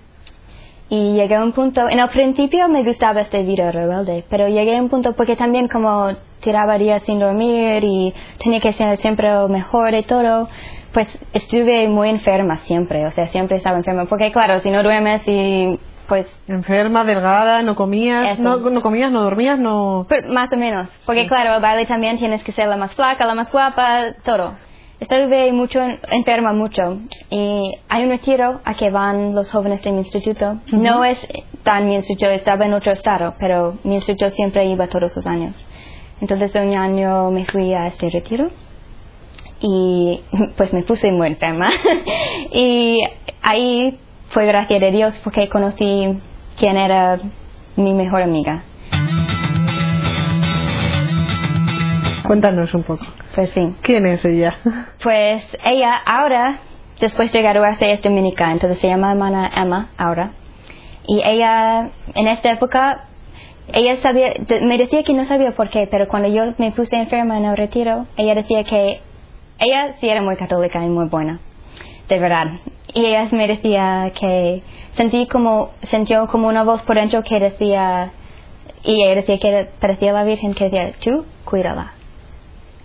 y 0.90 1.14
llegué 1.14 1.36
a 1.36 1.44
un 1.44 1.52
punto, 1.52 1.90
en 1.90 2.00
el 2.00 2.10
principio 2.10 2.70
me 2.70 2.84
gustaba 2.84 3.22
esta 3.22 3.40
vida 3.40 3.72
rebelde, 3.72 4.24
pero 4.30 4.48
llegué 4.48 4.78
a 4.78 4.82
un 4.82 4.90
punto 4.90 5.14
porque 5.14 5.36
también 5.36 5.68
como 5.68 6.12
tiraba 6.40 6.78
días 6.78 7.04
sin 7.04 7.20
dormir 7.20 7.84
y 7.84 8.14
tenía 8.42 8.62
que 8.62 8.72
ser 8.74 8.98
siempre 9.00 9.32
lo 9.34 9.50
mejor 9.50 9.94
y 9.94 10.04
todo, 10.04 10.48
pues 10.94 11.08
estuve 11.34 11.88
muy 11.90 12.10
enferma 12.10 12.60
siempre, 12.60 13.06
o 13.06 13.12
sea, 13.12 13.28
siempre 13.28 13.58
estaba 13.58 13.78
enferma, 13.78 14.06
porque 14.06 14.32
claro, 14.32 14.60
si 14.62 14.72
no 14.72 14.82
duermes 14.82 15.28
y 15.28 15.78
pues 16.08 16.26
Enferma, 16.48 17.04
delgada, 17.04 17.62
no 17.64 17.76
comías, 17.76 18.30
Eso. 18.30 18.42
no, 18.42 18.58
no 18.58 18.82
comías, 18.82 19.12
no 19.12 19.24
dormías, 19.24 19.60
no... 19.60 20.06
Pero 20.08 20.30
más 20.30 20.50
o 20.54 20.58
menos, 20.58 20.88
porque 21.06 21.28
claro, 21.28 21.56
el 21.56 21.62
baile 21.62 21.86
también 21.86 22.18
tienes 22.18 22.42
que 22.44 22.54
ser 22.54 22.70
la 22.70 22.78
más 22.78 22.96
flaca, 22.96 23.26
la 23.26 23.36
más 23.36 23.52
guapa, 23.52 24.14
todo. 24.24 24.56
Estuve 25.00 25.52
mucho 25.54 25.80
en- 25.82 26.00
enferma 26.12 26.54
mucho 26.54 27.00
y 27.30 27.72
hay 27.88 28.04
un 28.04 28.10
retiro 28.10 28.62
a 28.66 28.74
que 28.74 28.90
van 28.90 29.36
los 29.36 29.52
jóvenes 29.52 29.84
de 29.84 29.92
mi 29.92 30.00
instituto. 30.00 30.58
No 30.72 31.06
es 31.06 31.20
tan 31.64 31.88
mi 31.88 31.96
instituto, 31.96 32.32
estaba 32.32 32.66
en 32.66 32.74
otro 32.74 32.92
estado, 32.92 33.36
pero 33.40 33.78
mi 33.84 33.96
instituto 33.96 34.32
siempre 34.32 34.66
iba 34.66 34.88
todos 34.88 35.16
los 35.16 35.28
años. 35.28 35.56
Entonces 36.20 36.56
un 36.56 36.74
año 36.76 37.30
me 37.30 37.46
fui 37.46 37.74
a 37.74 37.86
este 37.88 38.10
retiro 38.10 38.48
y 39.62 40.22
pues 40.58 40.74
me 40.74 40.82
puse 40.82 41.12
muy 41.12 41.28
enferma 41.28 41.68
y 42.52 43.04
ahí 43.44 44.00
fue 44.30 44.46
gracia 44.48 44.80
de 44.80 44.92
Dios 44.92 45.20
porque 45.24 45.48
conocí 45.48 46.20
quién 46.58 46.76
era 46.76 47.20
mi 47.76 47.94
mejor 47.94 48.24
amiga. 48.24 48.64
Cuéntanos 52.28 52.74
un 52.74 52.84
poco. 52.84 53.06
Pues 53.36 53.50
sí. 53.52 53.62
¿Quién 53.82 54.06
es 54.06 54.26
ella? 54.26 54.58
Pues 55.02 55.44
ella 55.64 55.94
ahora, 56.06 56.60
después 57.00 57.32
de 57.32 57.42
graduarse, 57.42 57.90
es 57.90 58.02
dominica, 58.02 58.52
entonces 58.52 58.80
se 58.80 58.88
llama 58.88 59.12
hermana 59.12 59.50
Emma 59.56 59.92
ahora. 59.98 60.32
Y 61.08 61.22
ella, 61.26 61.90
en 62.16 62.28
esta 62.28 62.52
época, 62.52 63.06
ella 63.74 64.02
sabía, 64.02 64.34
me 64.62 64.78
decía 64.78 65.04
que 65.04 65.14
no 65.14 65.24
sabía 65.26 65.52
por 65.56 65.70
qué, 65.70 65.88
pero 65.90 66.10
cuando 66.10 66.28
yo 66.28 66.54
me 66.58 66.74
puse 66.74 66.98
enferma 66.98 67.38
en 67.38 67.46
el 67.46 67.56
retiro, 67.56 68.08
ella 68.18 68.36
decía 68.36 68.66
que 68.66 69.00
ella 69.60 69.94
sí 70.02 70.10
era 70.10 70.22
muy 70.22 70.36
católica 70.36 70.84
y 70.84 70.90
muy 70.90 71.06
buena, 71.06 71.40
de 72.10 72.20
verdad. 72.20 72.48
Y 72.94 73.06
ella 73.06 73.30
me 73.32 73.48
decía 73.48 74.12
que 74.20 74.64
sentí 74.98 75.28
como, 75.28 75.72
sintió 75.84 76.28
como 76.28 76.50
una 76.50 76.64
voz 76.64 76.82
por 76.82 76.98
dentro 76.98 77.24
que 77.24 77.40
decía, 77.40 78.12
y 78.84 79.02
ella 79.04 79.16
decía 79.16 79.40
que 79.40 79.70
parecía 79.80 80.12
la 80.12 80.26
Virgen 80.26 80.54
que 80.54 80.66
decía, 80.66 80.94
tú, 81.02 81.26
cuídala. 81.46 81.97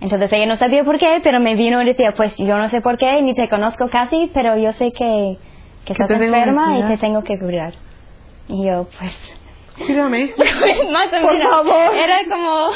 Entonces 0.02 0.32
ella 0.32 0.46
no 0.46 0.56
sabía 0.56 0.82
por 0.82 0.98
qué, 0.98 1.20
pero 1.22 1.38
me 1.38 1.54
vino 1.54 1.80
y 1.80 1.84
decía, 1.84 2.12
pues 2.16 2.36
yo 2.36 2.58
no 2.58 2.68
sé 2.68 2.80
por 2.80 2.98
qué, 2.98 3.22
ni 3.22 3.34
te 3.34 3.48
conozco 3.48 3.88
casi, 3.88 4.28
pero 4.34 4.56
yo 4.56 4.72
sé 4.72 4.90
que, 4.90 5.38
que 5.84 5.92
estás 5.92 6.10
enferma 6.10 6.76
y 6.76 6.82
te 6.88 6.98
tengo 6.98 7.22
que 7.22 7.38
cuidar. 7.38 7.72
Y 8.48 8.66
yo, 8.66 8.88
pues, 8.98 9.16
Cuídame. 9.86 10.34
más 10.92 11.06
o 11.06 11.22
Por 11.24 11.34
menos, 11.34 11.48
favor. 11.48 11.94
era 11.94 12.18
como 12.28 12.66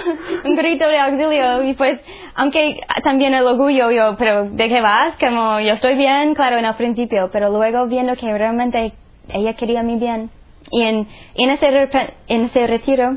un 0.44 0.56
grito 0.56 0.86
de 0.88 0.98
auxilio 0.98 1.64
y 1.64 1.74
pues, 1.74 2.00
aunque 2.36 2.80
también 3.02 3.34
el 3.34 3.44
orgullo, 3.44 3.90
yo, 3.90 4.16
pero 4.16 4.44
¿de 4.44 4.68
qué 4.68 4.80
vas? 4.80 5.16
Como 5.18 5.58
yo 5.58 5.72
estoy 5.72 5.96
bien, 5.96 6.34
claro, 6.34 6.56
en 6.58 6.64
el 6.64 6.74
principio, 6.74 7.30
pero 7.32 7.50
luego 7.50 7.86
viendo 7.88 8.14
que 8.14 8.26
realmente 8.38 8.92
ella 9.28 9.54
quería 9.54 9.82
mi 9.82 9.96
bien. 9.98 10.30
Y 10.70 10.82
en, 10.82 11.08
en, 11.34 11.50
ese, 11.50 11.88
en 12.28 12.44
ese 12.44 12.66
retiro, 12.68 13.16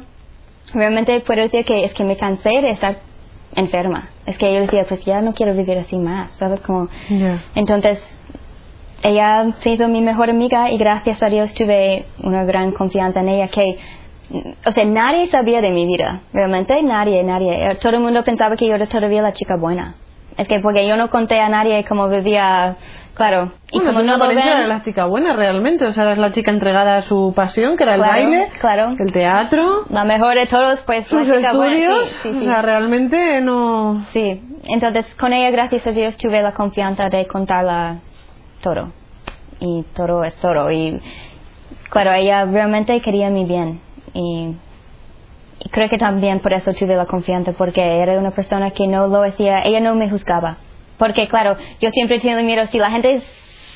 realmente 0.73 1.19
puedo 1.21 1.41
decir 1.43 1.63
que 1.63 1.85
es 1.85 1.93
que 1.93 2.03
me 2.03 2.17
cansé 2.17 2.61
de 2.61 2.71
estar 2.71 2.97
enferma. 3.55 4.09
Es 4.25 4.37
que 4.37 4.53
yo 4.53 4.61
decía, 4.61 4.85
pues 4.87 5.03
ya 5.05 5.21
no 5.21 5.33
quiero 5.33 5.53
vivir 5.53 5.77
así 5.77 5.97
más, 5.97 6.31
¿sabes? 6.33 6.59
Como, 6.61 6.87
entonces, 7.55 7.99
ella 9.03 9.53
se 9.59 9.71
hizo 9.71 9.87
mi 9.87 10.01
mejor 10.01 10.29
amiga 10.29 10.71
y 10.71 10.77
gracias 10.77 11.21
a 11.23 11.27
Dios 11.27 11.53
tuve 11.53 12.05
una 12.21 12.43
gran 12.43 12.71
confianza 12.71 13.21
en 13.21 13.29
ella 13.29 13.47
que, 13.47 13.77
o 14.65 14.71
sea, 14.71 14.85
nadie 14.85 15.27
sabía 15.27 15.61
de 15.61 15.71
mi 15.71 15.85
vida, 15.85 16.21
realmente 16.33 16.81
nadie, 16.83 17.23
nadie. 17.23 17.75
Todo 17.81 17.93
el 17.95 18.01
mundo 18.01 18.23
pensaba 18.23 18.55
que 18.55 18.67
yo 18.67 18.75
era 18.75 18.85
todavía 18.87 19.21
la 19.21 19.33
chica 19.33 19.55
buena. 19.55 19.95
Es 20.37 20.47
que 20.47 20.59
porque 20.59 20.87
yo 20.87 20.95
no 20.95 21.09
conté 21.09 21.39
a 21.39 21.49
nadie 21.49 21.83
cómo 21.85 22.07
vivía, 22.07 22.77
claro. 23.19 23.51
Y 23.71 23.77
Bueno, 23.77 23.91
como 23.93 24.03
no 24.05 24.17
lo 24.17 24.27
ven, 24.29 24.39
eras 24.39 24.67
la 24.67 24.83
chica 24.83 25.05
buena 25.05 25.35
realmente, 25.35 25.85
o 25.85 25.91
sea, 25.93 26.05
eras 26.05 26.17
la 26.17 26.33
chica 26.33 26.49
entregada 26.51 26.95
a 26.97 27.01
su 27.03 27.33
pasión, 27.35 27.77
que 27.77 27.83
era 27.83 27.95
el 27.95 28.01
Claro, 28.01 28.13
baile, 28.13 28.49
claro. 28.59 28.95
el 28.97 29.11
teatro, 29.13 29.85
la 29.89 30.05
mejor 30.05 30.35
de 30.35 30.47
todos, 30.47 30.79
pues 30.87 31.11
la 31.11 31.23
sus 31.23 31.35
chica 31.35 31.53
buena. 31.53 31.75
estudios, 31.75 32.09
Sí, 32.09 32.17
sí, 32.23 32.29
o 32.29 32.39
sí. 32.39 32.45
sea, 32.45 32.61
realmente 32.63 33.41
no... 33.41 34.05
Sí, 34.13 34.41
entonces 34.69 35.13
con 35.19 35.33
ella, 35.33 35.51
gracias 35.51 35.85
a 35.85 35.91
Dios, 35.91 36.17
tuve 36.17 36.41
la 36.41 36.53
confianza 36.53 37.09
de 37.09 37.27
contarla 37.27 37.99
todo. 38.61 38.91
Y 39.59 39.83
todo 39.93 40.23
es 40.23 40.35
todo. 40.37 40.71
Y 40.71 41.01
claro, 41.89 42.13
ella 42.13 42.45
realmente 42.45 42.99
quería 43.01 43.29
mi 43.29 43.43
bien. 43.45 43.81
Y, 44.13 44.55
y 45.65 45.69
creo 45.69 45.89
que 45.89 45.97
también 45.97 46.39
por 46.39 46.53
eso 46.53 46.71
tuve 46.73 46.95
la 46.95 47.05
confianza, 47.05 47.51
porque 47.51 47.81
era 48.01 48.17
una 48.17 48.31
persona 48.31 48.71
que 48.71 48.87
no 48.87 49.07
lo 49.07 49.21
hacía, 49.23 49.61
ella 49.65 49.81
no 49.81 49.93
me 49.95 50.09
juzgaba. 50.09 50.55
Porque 50.99 51.27
claro, 51.27 51.57
yo 51.81 51.89
siempre 51.89 52.19
tengo 52.19 52.43
miedo, 52.43 52.67
si 52.71 52.77
la 52.77 52.91
gente 52.91 53.23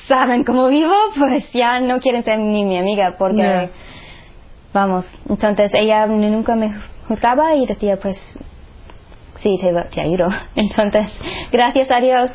saben 0.06 0.44
cómo 0.44 0.68
vivo, 0.68 0.94
pues 1.18 1.50
ya 1.52 1.80
no 1.80 1.98
quieren 1.98 2.22
ser 2.22 2.38
ni 2.38 2.64
mi 2.64 2.78
amiga, 2.78 3.16
porque... 3.18 3.70
Vamos, 4.72 5.04
entonces 5.28 5.70
ella 5.74 6.06
nunca 6.06 6.56
me 6.56 6.74
juzgaba 7.06 7.54
y 7.54 7.64
decía, 7.64 7.96
pues, 7.96 8.18
sí, 9.36 9.56
te, 9.60 9.72
te 9.72 10.00
ayudo. 10.00 10.28
Entonces, 10.56 11.16
gracias 11.52 11.88
a 11.92 12.00
Dios, 12.00 12.30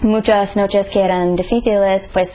muchas 0.00 0.54
noches 0.54 0.86
que 0.90 1.00
eran 1.02 1.34
difíciles, 1.34 2.08
pues 2.12 2.30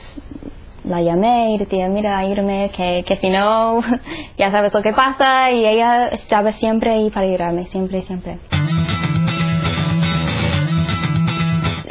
la 0.84 1.00
llamé 1.00 1.54
y 1.54 1.58
decía, 1.58 1.88
mira, 1.88 2.18
ayúdame, 2.18 2.70
que, 2.76 3.02
que 3.06 3.16
si 3.16 3.30
no, 3.30 3.80
ya 4.36 4.50
sabes 4.50 4.74
lo 4.74 4.82
que 4.82 4.92
pasa, 4.92 5.50
y 5.50 5.64
ella 5.64 6.08
estaba 6.08 6.52
siempre 6.52 6.92
ahí 6.92 7.10
para 7.10 7.26
ayudarme, 7.26 7.66
siempre, 7.68 8.02
siempre. 8.02 8.38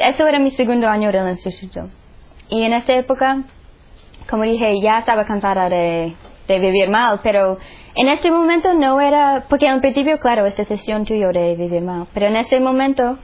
Eso 0.04 0.28
era 0.28 0.38
mi 0.38 0.52
segundo 0.52 0.88
año 0.90 1.12
del 1.14 1.30
instituto. 1.30 1.90
Y 2.50 2.64
en 2.64 2.74
esta 2.74 2.94
época, 2.94 3.44
como 4.30 4.44
dije, 4.44 4.82
ya 4.82 5.00
estaba 5.00 5.26
cansada 5.26 5.70
de, 5.70 6.14
de 6.46 6.60
vivir 6.60 6.90
mal, 6.90 7.22
pero 7.24 7.58
en 7.96 8.10
este 8.10 8.30
momento 8.30 8.74
no 8.74 9.00
era, 9.00 9.46
porque 9.48 9.70
al 9.70 9.80
principio, 9.80 10.20
claro, 10.20 10.46
es 10.46 10.58
decisión 10.58 11.06
tuya 11.06 11.30
de 11.30 11.56
vivir 11.56 11.82
mal, 11.82 12.08
pero 12.14 12.26
en 12.28 12.36
este 12.36 12.60
momento 12.60 13.18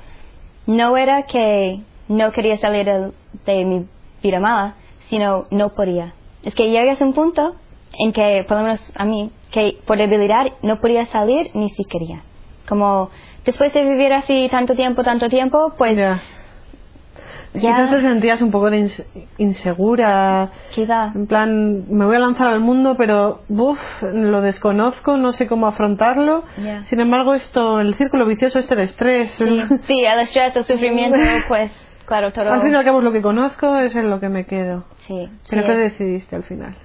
no 0.68 0.96
era 0.96 1.24
que 1.24 1.82
no 2.08 2.32
quería 2.32 2.58
salir 2.60 2.86
de, 2.86 3.12
de 3.46 3.66
mi 3.66 3.86
vida 4.24 4.40
mala, 4.40 4.76
sino 5.10 5.48
no 5.52 5.76
podía. 5.76 6.14
Es 6.44 6.56
que 6.56 6.70
llegas 6.70 7.02
a 7.02 7.06
un 7.06 7.14
punto 7.14 7.56
en 7.98 8.14
que, 8.14 8.46
por 8.48 8.56
lo 8.56 8.64
menos 8.64 8.82
a 8.96 9.04
mí, 9.04 9.32
que 9.52 9.78
por 9.86 9.98
debilidad 9.98 10.54
no 10.62 10.80
podía 10.80 11.06
salir 11.08 11.52
ni 11.56 11.70
si 11.72 11.84
quería. 11.84 12.24
Como 12.70 13.10
después 13.44 13.74
de 13.74 13.84
vivir 13.84 14.14
así 14.14 14.48
tanto 14.50 14.76
tiempo, 14.76 15.04
tanto 15.04 15.28
tiempo, 15.28 15.74
pues 15.78 15.98
Ya. 15.98 16.22
Ya. 17.53 17.62
Quizás 17.62 17.89
te 17.89 18.01
sentías 18.01 18.41
un 18.41 18.51
poco 18.51 18.70
de 18.70 18.77
ins- 18.84 19.06
insegura. 19.38 20.51
quizá, 20.72 21.12
En 21.15 21.27
plan, 21.27 21.86
me 21.89 22.06
voy 22.06 22.15
a 22.15 22.20
lanzar 22.20 22.48
al 22.48 22.60
mundo, 22.60 22.96
pero 22.98 23.41
uf, 23.50 23.79
lo 24.03 24.41
desconozco, 24.41 25.18
no 25.18 25.32
sé 25.32 25.48
cómo 25.48 25.68
afrontarlo. 25.68 26.44
Sin 26.86 27.00
embargo, 27.00 27.34
esto, 27.34 27.79
el 27.79 27.96
círculo 27.96 28.25
vicioso 28.25 28.60
este 28.60 28.75
de 28.75 28.84
estrés. 28.84 29.32
sí, 29.32 29.62
sí, 29.88 30.06
el 30.06 30.20
estrés, 30.20 30.56
el 30.56 30.63
sufrimiento, 30.63 31.18
pues 31.48 31.72
claro, 32.06 32.32
todo. 32.32 32.51
Al 32.51 32.62
fin 32.62 32.72
y 32.72 32.75
al 32.75 32.84
cabo 32.86 33.00
es 33.00 33.03
lo 33.06 33.12
que 33.12 33.22
conozco, 33.22 33.75
es 33.79 33.96
en 33.96 34.10
lo 34.10 34.20
que 34.20 34.29
me 34.29 34.46
quedo. 34.46 34.86
Sí, 35.08 35.29
Pero 35.50 35.62
sí, 35.63 35.68
¿qué 35.68 35.86
es- 35.86 35.91
decidiste 35.98 36.36
al 36.36 36.44
final? 36.44 36.75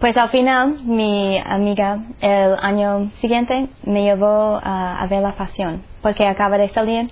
Pues 0.00 0.16
al 0.16 0.28
final, 0.28 0.76
mi 0.84 1.38
amiga 1.44 1.98
el 2.20 2.54
año 2.62 3.10
siguiente 3.14 3.68
me 3.84 4.02
llevó 4.04 4.60
a, 4.62 5.00
a 5.02 5.06
ver 5.08 5.22
la 5.22 5.32
pasión, 5.32 5.82
porque 6.02 6.24
acaba 6.26 6.56
de 6.56 6.68
salir 6.68 7.10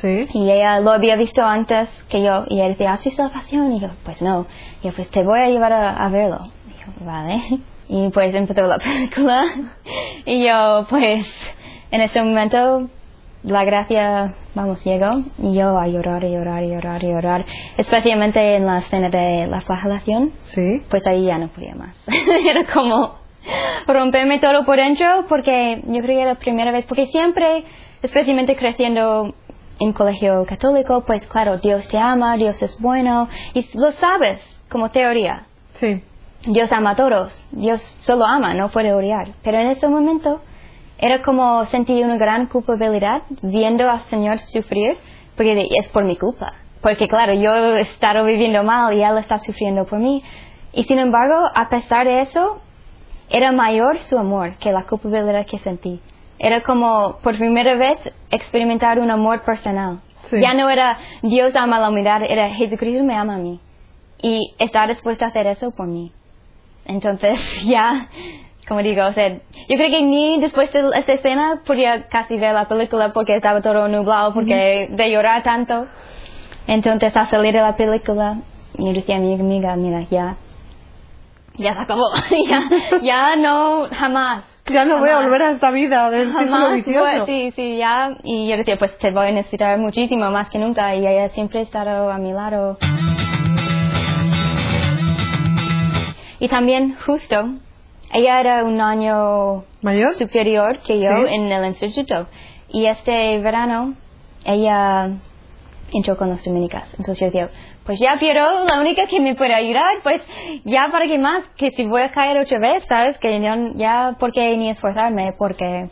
Sí. 0.00 0.28
y 0.32 0.50
ella 0.50 0.80
lo 0.80 0.92
había 0.92 1.16
visto 1.16 1.42
antes 1.44 1.88
que 2.08 2.22
yo, 2.22 2.44
y 2.48 2.56
ella 2.60 2.68
decía, 2.68 2.92
¿has 2.92 3.04
visto 3.04 3.22
la 3.22 3.30
pasión? 3.32 3.72
Y 3.72 3.80
yo, 3.80 3.88
pues 4.04 4.22
no. 4.22 4.46
Y 4.82 4.86
yo, 4.88 4.94
pues 4.94 5.08
te 5.10 5.22
voy 5.24 5.40
a 5.40 5.48
llevar 5.48 5.72
a, 5.72 5.90
a 6.04 6.08
verlo. 6.08 6.38
Y 6.68 6.80
yo, 6.80 7.06
vale. 7.06 7.40
Y 7.90 8.10
pues 8.10 8.34
empezó 8.34 8.60
la 8.62 8.76
película, 8.78 9.44
y 10.26 10.44
yo, 10.46 10.86
pues, 10.90 11.26
en 11.90 12.02
ese 12.02 12.20
momento, 12.22 12.86
la 13.44 13.64
gracia, 13.64 14.34
vamos, 14.54 14.84
llegó, 14.84 15.20
y 15.38 15.54
yo 15.54 15.78
a 15.78 15.86
llorar, 15.88 16.22
y 16.24 16.32
llorar, 16.32 16.64
y 16.64 16.68
llorar, 16.68 17.02
y 17.02 17.06
llorar, 17.10 17.46
especialmente 17.78 18.56
en 18.56 18.66
la 18.66 18.80
escena 18.80 19.08
de 19.08 19.46
la 19.46 19.62
flagelación 19.62 20.32
Sí. 20.44 20.60
pues 20.90 21.02
ahí 21.06 21.24
ya 21.24 21.38
no 21.38 21.48
podía 21.48 21.74
más. 21.76 21.96
era 22.46 22.64
como 22.70 23.14
romperme 23.86 24.38
todo 24.38 24.66
por 24.66 24.76
dentro 24.76 25.24
porque 25.26 25.82
yo 25.86 26.02
creo 26.02 26.16
que 26.16 26.22
era 26.22 26.32
la 26.34 26.38
primera 26.38 26.72
vez, 26.72 26.84
porque 26.84 27.06
siempre, 27.06 27.64
especialmente 28.02 28.54
creciendo 28.56 29.34
en 29.80 29.92
colegio 29.92 30.44
católico, 30.46 31.02
pues 31.02 31.26
claro, 31.26 31.58
Dios 31.58 31.86
te 31.88 31.98
ama, 31.98 32.36
Dios 32.36 32.60
es 32.62 32.80
bueno, 32.80 33.28
y 33.54 33.68
lo 33.76 33.92
sabes 33.92 34.40
como 34.70 34.90
teoría. 34.90 35.46
Sí. 35.80 36.02
Dios 36.46 36.70
ama 36.72 36.90
a 36.90 36.96
todos, 36.96 37.48
Dios 37.50 37.80
solo 38.00 38.24
ama, 38.24 38.54
no 38.54 38.70
puede 38.70 38.92
odiar. 38.92 39.34
Pero 39.42 39.58
en 39.58 39.70
ese 39.70 39.88
momento 39.88 40.40
era 40.98 41.22
como 41.22 41.64
sentir 41.66 42.04
una 42.04 42.16
gran 42.16 42.46
culpabilidad 42.46 43.22
viendo 43.42 43.88
al 43.88 44.02
Señor 44.04 44.38
sufrir, 44.38 44.96
porque 45.36 45.68
es 45.80 45.88
por 45.90 46.04
mi 46.04 46.16
culpa. 46.16 46.54
Porque 46.80 47.08
claro, 47.08 47.32
yo 47.34 47.52
he 47.76 47.80
estado 47.80 48.24
viviendo 48.24 48.62
mal 48.62 48.96
y 48.96 49.02
Él 49.02 49.18
está 49.18 49.38
sufriendo 49.38 49.84
por 49.84 49.98
mí. 49.98 50.22
Y 50.72 50.84
sin 50.84 50.98
embargo, 50.98 51.48
a 51.54 51.68
pesar 51.68 52.06
de 52.06 52.20
eso, 52.20 52.60
era 53.30 53.52
mayor 53.52 53.98
su 54.00 54.16
amor 54.16 54.56
que 54.58 54.72
la 54.72 54.84
culpabilidad 54.84 55.46
que 55.46 55.58
sentí. 55.58 56.00
Era 56.38 56.60
como 56.60 57.18
por 57.22 57.36
primera 57.36 57.74
vez 57.74 57.98
experimentar 58.30 58.98
un 58.98 59.10
amor 59.10 59.42
personal. 59.42 60.00
Sí. 60.30 60.36
Ya 60.40 60.54
no 60.54 60.68
era 60.68 60.98
Dios 61.22 61.54
ama 61.56 61.76
a 61.76 61.80
la 61.80 61.88
humanidad, 61.88 62.22
era 62.28 62.50
Jesucristo 62.50 63.02
me 63.02 63.14
ama 63.14 63.36
a 63.36 63.38
mí. 63.38 63.60
Y 64.20 64.54
está 64.58 64.86
dispuesto 64.86 65.24
a 65.24 65.28
hacer 65.28 65.46
eso 65.46 65.70
por 65.70 65.86
mí. 65.86 66.12
Entonces, 66.84 67.38
ya, 67.64 68.08
como 68.66 68.82
digo, 68.82 69.06
o 69.06 69.12
sea, 69.12 69.28
yo 69.30 69.76
creo 69.76 69.90
que 69.90 70.02
ni 70.02 70.40
después 70.40 70.72
de 70.72 70.90
esta 70.98 71.12
escena 71.12 71.62
podía 71.66 72.08
casi 72.08 72.38
ver 72.38 72.54
la 72.54 72.66
película 72.66 73.12
porque 73.12 73.34
estaba 73.34 73.60
todo 73.62 73.88
nublado, 73.88 74.34
porque 74.34 74.88
de 74.90 75.10
llorar 75.10 75.42
tanto. 75.42 75.86
Entonces, 76.66 77.16
al 77.16 77.30
salir 77.30 77.54
de 77.54 77.60
la 77.60 77.76
película, 77.76 78.38
yo 78.76 78.92
decía 78.92 79.16
a 79.16 79.20
mi 79.20 79.34
amiga, 79.34 79.74
mira, 79.76 80.02
ya, 80.10 80.36
ya 81.56 81.74
se 81.74 81.80
acabó, 81.80 82.10
ya, 82.48 82.62
ya 83.00 83.36
no, 83.36 83.88
jamás. 83.90 84.44
Ya 84.70 84.84
no 84.84 84.98
voy 84.98 85.08
a 85.10 85.18
volver 85.20 85.42
a 85.42 85.50
esta 85.52 85.70
vida 85.70 86.10
del 86.10 86.30
círculo 86.32 86.72
vicioso. 86.74 87.26
sí, 87.26 87.52
sí, 87.56 87.76
ya. 87.78 88.10
Y 88.22 88.48
yo 88.48 88.56
decía, 88.56 88.78
pues 88.78 88.96
te 88.98 89.10
voy 89.10 89.28
a 89.28 89.32
necesitar 89.32 89.78
muchísimo, 89.78 90.30
más 90.30 90.50
que 90.50 90.58
nunca. 90.58 90.94
Y 90.94 91.06
ella 91.06 91.28
siempre 91.30 91.60
ha 91.60 91.62
estado 91.62 92.10
a 92.10 92.18
mi 92.18 92.32
lado. 92.32 92.76
Y 96.40 96.48
también, 96.48 96.96
justo, 97.04 97.48
ella 98.12 98.40
era 98.40 98.64
un 98.64 98.80
año 98.80 99.64
¿Mayor? 99.82 100.14
superior 100.14 100.78
que 100.80 101.00
yo 101.00 101.26
Sí. 101.26 101.34
en 101.34 101.50
el 101.50 101.64
instituto. 101.66 102.26
Y 102.70 102.86
este 102.86 103.38
verano, 103.40 103.94
ella 104.44 105.10
entró 105.92 106.16
con 106.16 106.28
las 106.30 106.44
dominicas. 106.44 106.88
Entonces 106.98 107.18
yo 107.20 107.26
decía, 107.26 107.48
pues 107.88 108.00
ya 108.00 108.18
Piero, 108.20 108.66
la 108.66 108.80
única 108.80 109.06
que 109.06 109.18
me 109.18 109.34
puede 109.34 109.54
ayudar, 109.54 110.02
pues 110.02 110.20
ya 110.66 110.90
para 110.92 111.06
qué 111.06 111.16
más, 111.18 111.42
que 111.56 111.70
si 111.70 111.86
voy 111.86 112.02
a 112.02 112.12
caer 112.12 112.36
otra 112.36 112.58
vez, 112.58 112.84
¿sabes? 112.86 113.16
Que 113.16 113.40
ya, 113.40 113.56
ya 113.76 114.14
porque 114.20 114.54
ni 114.58 114.68
esforzarme, 114.68 115.32
porque... 115.38 115.88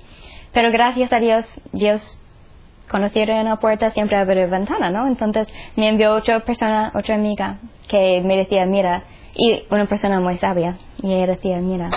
Pero 0.52 0.70
gracias 0.70 1.10
a 1.10 1.20
Dios, 1.20 1.46
Dios 1.72 2.02
conocieron 2.90 3.38
una 3.38 3.56
puerta 3.60 3.92
siempre 3.92 4.18
abre 4.18 4.46
ventana, 4.46 4.90
¿no? 4.90 5.06
Entonces 5.06 5.48
me 5.74 5.88
envió 5.88 6.14
otra 6.14 6.40
persona, 6.40 6.92
otra 6.94 7.14
amiga, 7.14 7.60
que 7.88 8.20
me 8.22 8.36
decía, 8.36 8.66
mira, 8.66 9.04
y 9.34 9.62
una 9.70 9.86
persona 9.86 10.20
muy 10.20 10.36
sabia, 10.36 10.76
y 11.02 11.14
ella 11.14 11.28
decía, 11.28 11.56
mira, 11.62 11.88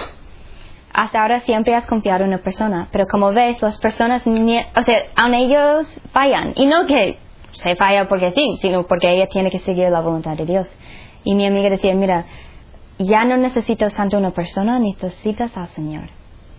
hasta 0.93 1.21
ahora 1.21 1.41
siempre 1.41 1.75
has 1.75 1.85
confiado 1.87 2.23
en 2.23 2.29
una 2.29 2.41
persona, 2.41 2.87
pero 2.93 3.05
como 3.05 3.33
ves, 3.33 3.61
las 3.61 3.77
personas, 3.79 4.25
o 4.25 4.31
sea, 4.31 4.99
aun 5.17 5.33
ellos 5.33 5.87
fallan. 6.13 6.53
Y 6.55 6.67
no 6.67 6.87
que 6.87 7.17
se 7.53 7.75
falla 7.75 8.07
porque 8.07 8.31
sí, 8.31 8.57
sino 8.61 8.85
porque 8.85 9.11
ella 9.11 9.27
tiene 9.27 9.51
que 9.51 9.59
seguir 9.59 9.89
la 9.89 10.01
voluntad 10.01 10.35
de 10.35 10.45
Dios. 10.45 10.67
Y 11.23 11.35
mi 11.35 11.45
amiga 11.45 11.69
decía, 11.69 11.93
mira, 11.95 12.25
ya 12.97 13.23
no 13.25 13.37
necesitas 13.37 13.93
tanto 13.93 14.17
una 14.17 14.31
persona, 14.31 14.79
necesitas 14.79 15.55
al 15.57 15.67
Señor. 15.69 16.09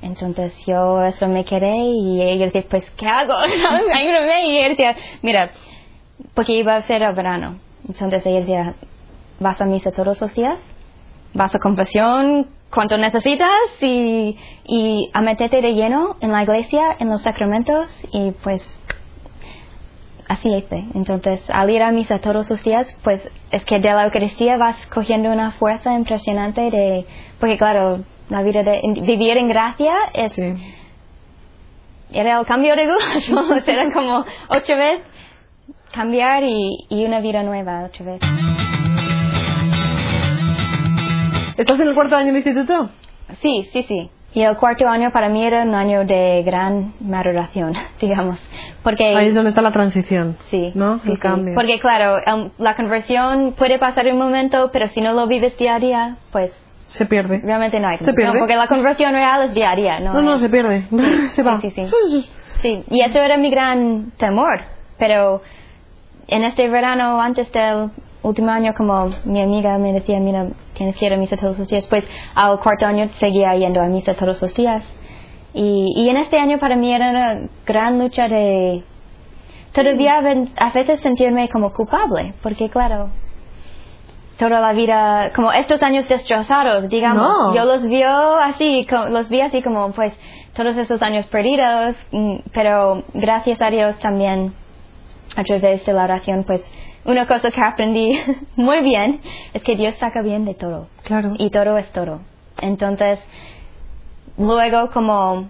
Entonces 0.02 0.54
yo 0.66 1.02
eso 1.04 1.28
me 1.28 1.44
quedé 1.44 1.76
y 1.76 2.22
ella 2.22 2.46
decía, 2.46 2.64
pues, 2.68 2.90
¿qué 2.96 3.06
hago? 3.06 3.34
Ayúdame. 3.92 4.46
Y 4.46 4.58
ella 4.58 4.68
decía, 4.70 4.96
mira, 5.22 5.50
porque 6.34 6.52
iba 6.52 6.76
a 6.76 6.82
ser 6.82 7.02
el 7.02 7.14
verano. 7.14 7.58
Entonces 7.86 8.24
ella 8.26 8.40
decía, 8.40 8.74
vas 9.38 9.60
a 9.60 9.66
misa 9.66 9.90
todos 9.90 10.20
los 10.20 10.34
días, 10.34 10.58
vas 11.34 11.54
a 11.54 11.58
confesión 11.58 12.48
cuanto 12.72 12.96
necesitas 12.96 13.50
y, 13.80 14.38
y 14.64 15.10
a 15.12 15.20
meterte 15.22 15.60
de 15.60 15.74
lleno 15.74 16.16
en 16.20 16.32
la 16.32 16.42
iglesia, 16.42 16.96
en 16.98 17.08
los 17.08 17.22
sacramentos 17.22 17.90
y 18.12 18.30
pues 18.42 18.62
así 20.30 20.48
hice. 20.54 20.84
Entonces 20.94 21.42
al 21.50 21.68
ir 21.70 21.82
a 21.82 21.90
misa 21.92 22.18
todos 22.20 22.48
los 22.48 22.62
días, 22.62 22.86
pues 23.02 23.20
es 23.50 23.64
que 23.64 23.78
de 23.80 23.92
la 23.92 24.04
Eucaristía 24.04 24.56
vas 24.56 24.76
cogiendo 24.86 25.30
una 25.30 25.50
fuerza 25.52 25.92
impresionante 25.94 26.70
de, 26.70 27.04
porque 27.38 27.58
claro, 27.58 28.00
la 28.28 28.42
vida 28.42 28.62
de 28.62 28.80
en- 28.82 28.94
vivir 28.94 29.36
en 29.36 29.48
gracia 29.48 29.92
es, 30.14 30.32
Sí. 30.32 30.54
era 32.12 32.38
el 32.40 32.46
cambio 32.46 32.74
de 32.76 32.86
gusto, 32.86 33.54
era 33.66 33.92
como 33.92 34.24
otra 34.48 34.76
vez 34.76 35.02
cambiar 35.92 36.44
y, 36.44 36.86
y 36.88 37.04
una 37.04 37.20
vida 37.20 37.42
nueva 37.42 37.84
otra 37.86 38.04
vez. 38.06 38.20
¿Estás 41.56 41.78
en 41.80 41.88
el 41.88 41.94
cuarto 41.94 42.16
año 42.16 42.32
de 42.32 42.38
instituto? 42.38 42.88
Sí, 43.42 43.68
sí, 43.72 43.82
sí. 43.86 44.10
Y 44.32 44.42
el 44.42 44.56
cuarto 44.56 44.88
año 44.88 45.10
para 45.10 45.28
mí 45.28 45.44
era 45.44 45.62
un 45.62 45.74
año 45.74 46.04
de 46.04 46.42
gran 46.44 46.92
maduración, 47.00 47.72
digamos. 48.00 48.38
Porque, 48.84 49.16
Ahí 49.16 49.28
es 49.28 49.34
donde 49.34 49.50
está 49.50 49.60
la 49.62 49.72
transición. 49.72 50.36
sí, 50.50 50.70
¿No? 50.74 50.98
sí, 51.00 51.08
el 51.10 51.14
sí. 51.16 51.20
cambio. 51.20 51.54
Porque 51.54 51.80
claro, 51.80 52.18
el- 52.18 52.52
la 52.58 52.76
conversión 52.76 53.54
puede 53.58 53.78
pasar 53.78 54.06
un 54.06 54.18
momento, 54.18 54.70
pero 54.72 54.86
si 54.88 55.00
no 55.00 55.12
lo 55.12 55.26
vives 55.26 55.56
día 55.58 55.74
a 55.74 55.78
día, 55.80 56.16
pues 56.30 56.52
Se 56.86 57.06
pierde. 57.06 57.40
realmente 57.42 57.80
no 57.80 57.88
hay. 57.88 57.98
Se 57.98 58.12
pierde. 58.14 58.34
No, 58.34 58.38
porque 58.38 58.54
la 58.56 58.68
conversión 58.68 59.12
real 59.12 59.42
es 59.48 59.54
día 59.54 59.72
a 59.72 59.76
día, 59.76 60.00
¿no? 60.00 60.14
No, 60.14 60.22
no, 60.22 60.38
se 60.38 60.48
pierde. 60.48 60.86
se 61.30 61.42
va. 61.42 61.60
sí, 61.60 61.70
sí. 61.72 61.84
Sí, 62.62 62.84
y 62.90 63.00
eso 63.00 63.18
era 63.20 63.36
mi 63.36 63.50
gran 63.50 64.12
temor. 64.16 64.60
Pero 64.98 65.40
en 66.28 66.44
este 66.44 66.68
verano, 66.68 67.20
antes 67.20 67.50
del 67.52 67.90
último 68.22 68.50
año, 68.50 68.74
como 68.76 69.10
mi 69.24 69.40
amiga 69.40 69.78
me 69.78 69.92
decía, 69.92 70.20
mira, 70.20 70.48
tienes 70.74 70.96
que 70.96 71.06
ir 71.06 71.14
a 71.14 71.16
misa 71.16 71.36
todos 71.36 71.58
los 71.58 71.68
días, 71.68 71.86
pues 71.88 72.04
al 72.34 72.58
cuarto 72.60 72.86
año 72.86 73.08
seguía 73.18 73.54
yendo 73.56 73.80
a 73.80 73.86
misa 73.86 74.14
todos 74.14 74.40
los 74.42 74.54
días. 74.54 74.84
Y, 75.52 75.92
y 75.96 76.08
en 76.08 76.16
este 76.18 76.38
año 76.38 76.58
para 76.58 76.76
mí 76.76 76.92
era 76.92 77.10
una 77.10 77.48
gran 77.66 77.98
lucha 77.98 78.28
de 78.28 78.84
todavía 79.72 80.18
a 80.18 80.70
veces 80.70 81.00
sentirme 81.00 81.48
como 81.48 81.72
culpable, 81.72 82.34
porque 82.42 82.68
claro, 82.70 83.10
toda 84.36 84.60
la 84.60 84.72
vida, 84.72 85.32
como 85.34 85.52
estos 85.52 85.82
años 85.82 86.08
destrozados, 86.08 86.88
digamos, 86.88 87.54
yo 87.54 87.64
los 87.64 87.86
vio 87.86 88.36
así, 88.36 88.86
los 89.10 89.28
vi 89.28 89.40
así 89.42 89.62
como 89.62 89.92
pues 89.92 90.12
todos 90.54 90.76
esos 90.76 91.00
años 91.02 91.26
perdidos, 91.26 91.94
mm, 92.10 92.36
pero 92.52 93.04
gracias 93.14 93.60
a 93.60 93.70
Dios 93.70 93.98
también 93.98 94.52
a 95.36 95.44
través 95.44 95.84
de 95.84 95.92
la 95.92 96.04
oración, 96.04 96.44
pues 96.44 96.62
una 97.04 97.26
cosa 97.26 97.50
que 97.50 97.60
aprendí 97.60 98.18
muy 98.56 98.82
bien 98.82 99.20
es 99.52 99.62
que 99.62 99.76
Dios 99.76 99.94
saca 99.96 100.22
bien 100.22 100.44
de 100.44 100.54
todo. 100.54 100.88
Claro. 101.04 101.34
Y 101.38 101.50
todo 101.50 101.78
es 101.78 101.90
todo. 101.92 102.20
Entonces, 102.60 103.18
luego 104.36 104.90
como 104.90 105.48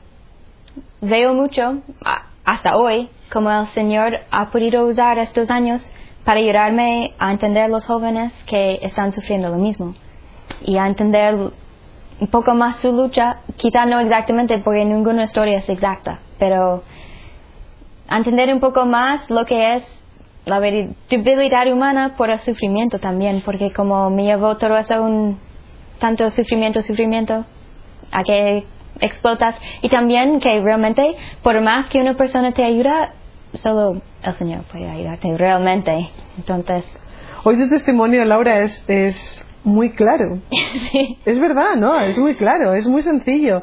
veo 1.00 1.34
mucho, 1.34 1.78
hasta 2.44 2.76
hoy, 2.76 3.08
como 3.32 3.50
el 3.50 3.68
Señor 3.68 4.12
ha 4.30 4.50
podido 4.50 4.86
usar 4.86 5.18
estos 5.18 5.50
años 5.50 5.82
para 6.24 6.40
ayudarme 6.40 7.14
a 7.18 7.32
entender 7.32 7.64
a 7.64 7.68
los 7.68 7.84
jóvenes 7.86 8.32
que 8.46 8.78
están 8.82 9.12
sufriendo 9.12 9.48
lo 9.48 9.56
mismo 9.56 9.94
y 10.62 10.76
a 10.76 10.86
entender 10.86 11.34
un 12.20 12.28
poco 12.28 12.54
más 12.54 12.76
su 12.76 12.92
lucha, 12.92 13.38
quizá 13.56 13.86
no 13.86 13.98
exactamente 13.98 14.58
porque 14.58 14.84
ninguna 14.84 15.24
historia 15.24 15.58
es 15.58 15.68
exacta, 15.68 16.20
pero 16.38 16.82
entender 18.10 18.52
un 18.52 18.60
poco 18.60 18.84
más 18.84 19.28
lo 19.30 19.46
que 19.46 19.76
es 19.76 19.99
la 20.44 20.60
debilidad 20.60 21.72
humana 21.72 22.14
por 22.16 22.30
el 22.30 22.38
sufrimiento 22.38 22.98
también, 22.98 23.42
porque 23.44 23.72
como 23.72 24.10
me 24.10 24.24
llevó 24.24 24.56
todo 24.56 24.76
eso 24.76 25.02
un 25.02 25.38
tanto 25.98 26.30
sufrimiento, 26.30 26.80
sufrimiento, 26.82 27.44
a 28.10 28.22
que 28.24 28.64
explotas 29.00 29.54
y 29.82 29.88
también 29.88 30.40
que 30.40 30.60
realmente 30.60 31.14
por 31.42 31.60
más 31.60 31.86
que 31.86 32.00
una 32.00 32.14
persona 32.14 32.52
te 32.52 32.64
ayuda, 32.64 33.14
solo 33.54 34.00
el 34.22 34.34
Señor 34.34 34.64
puede 34.64 34.88
ayudarte 34.88 35.36
realmente. 35.36 36.10
Entonces... 36.36 36.84
Hoy 37.44 37.56
tu 37.56 37.68
testimonio, 37.68 38.24
Laura, 38.24 38.60
es, 38.62 38.84
es 38.86 39.46
muy 39.64 39.90
claro. 39.90 40.40
Es 41.24 41.38
verdad, 41.38 41.76
¿no? 41.76 41.98
Es 42.00 42.18
muy 42.18 42.34
claro, 42.34 42.74
es 42.74 42.86
muy 42.86 43.02
sencillo. 43.02 43.62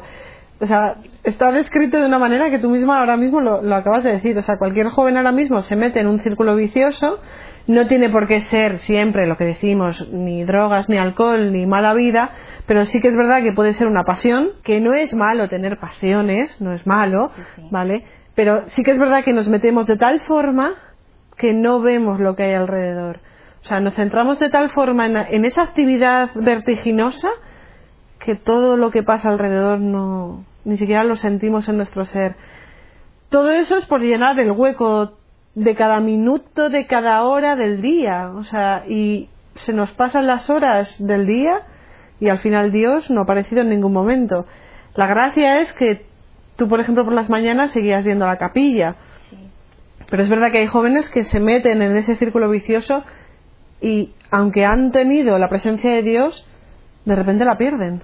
O 0.60 0.66
sea, 0.66 0.96
está 1.22 1.52
descrito 1.52 1.98
de 1.98 2.06
una 2.06 2.18
manera 2.18 2.50
que 2.50 2.58
tú 2.58 2.68
misma 2.68 2.98
ahora 2.98 3.16
mismo 3.16 3.40
lo, 3.40 3.62
lo, 3.62 3.74
acabas 3.76 4.02
de 4.02 4.12
decir. 4.12 4.36
O 4.36 4.42
sea, 4.42 4.56
cualquier 4.58 4.88
joven 4.88 5.16
ahora 5.16 5.32
mismo 5.32 5.60
se 5.62 5.76
mete 5.76 6.00
en 6.00 6.08
un 6.08 6.20
círculo 6.20 6.56
vicioso, 6.56 7.20
no 7.68 7.86
tiene 7.86 8.10
por 8.10 8.26
qué 8.26 8.40
ser 8.40 8.78
siempre 8.78 9.26
lo 9.26 9.36
que 9.36 9.44
decimos, 9.44 10.08
ni 10.10 10.44
drogas, 10.44 10.88
ni 10.88 10.98
alcohol, 10.98 11.52
ni 11.52 11.66
mala 11.66 11.94
vida, 11.94 12.30
pero 12.66 12.84
sí 12.84 13.00
que 13.00 13.08
es 13.08 13.16
verdad 13.16 13.42
que 13.42 13.52
puede 13.52 13.72
ser 13.72 13.86
una 13.86 14.04
pasión, 14.04 14.50
que 14.64 14.80
no 14.80 14.94
es 14.94 15.14
malo 15.14 15.48
tener 15.48 15.78
pasiones, 15.78 16.60
no 16.60 16.72
es 16.72 16.86
malo, 16.86 17.30
¿vale? 17.70 18.04
Pero 18.34 18.66
sí 18.68 18.82
que 18.82 18.92
es 18.92 18.98
verdad 18.98 19.24
que 19.24 19.32
nos 19.32 19.48
metemos 19.48 19.86
de 19.86 19.96
tal 19.96 20.20
forma 20.20 20.74
que 21.36 21.54
no 21.54 21.80
vemos 21.80 22.20
lo 22.20 22.36
que 22.36 22.44
hay 22.44 22.54
alrededor. 22.54 23.20
O 23.62 23.64
sea, 23.64 23.80
nos 23.80 23.94
centramos 23.94 24.38
de 24.38 24.50
tal 24.50 24.70
forma 24.70 25.06
en, 25.06 25.44
esa 25.44 25.62
actividad 25.62 26.30
vertiginosa 26.34 27.28
que 28.18 28.36
todo 28.36 28.76
lo 28.76 28.90
que 28.90 29.02
pasa 29.02 29.28
alrededor 29.28 29.80
no 29.80 30.44
ni 30.64 30.76
siquiera 30.76 31.04
lo 31.04 31.16
sentimos 31.16 31.68
en 31.68 31.78
nuestro 31.78 32.04
ser. 32.04 32.36
Todo 33.30 33.50
eso 33.50 33.76
es 33.76 33.86
por 33.86 34.00
llenar 34.00 34.38
el 34.38 34.52
hueco 34.52 35.18
de 35.54 35.74
cada 35.74 36.00
minuto, 36.00 36.68
de 36.68 36.86
cada 36.86 37.22
hora 37.24 37.56
del 37.56 37.80
día. 37.80 38.30
O 38.34 38.44
sea, 38.44 38.84
y 38.88 39.28
se 39.54 39.72
nos 39.72 39.90
pasan 39.92 40.26
las 40.26 40.50
horas 40.50 40.96
del 41.04 41.26
día 41.26 41.62
y 42.20 42.28
al 42.28 42.40
final 42.40 42.70
Dios 42.72 43.10
no 43.10 43.20
ha 43.20 43.24
aparecido 43.24 43.62
en 43.62 43.70
ningún 43.70 43.92
momento. 43.92 44.46
La 44.94 45.06
gracia 45.06 45.60
es 45.60 45.72
que 45.72 46.04
tú, 46.56 46.68
por 46.68 46.80
ejemplo, 46.80 47.04
por 47.04 47.14
las 47.14 47.30
mañanas 47.30 47.70
seguías 47.70 48.04
yendo 48.04 48.24
a 48.24 48.28
la 48.28 48.38
capilla. 48.38 48.96
Pero 50.10 50.22
es 50.22 50.28
verdad 50.28 50.50
que 50.50 50.58
hay 50.58 50.66
jóvenes 50.66 51.10
que 51.10 51.24
se 51.24 51.38
meten 51.38 51.82
en 51.82 51.96
ese 51.96 52.16
círculo 52.16 52.48
vicioso 52.48 53.04
y 53.80 54.12
aunque 54.30 54.64
han 54.64 54.90
tenido 54.90 55.38
la 55.38 55.48
presencia 55.48 55.92
de 55.92 56.02
Dios, 56.02 56.47
de 57.08 57.16
repente 57.16 57.44
la 57.44 57.56
pierden. 57.56 58.02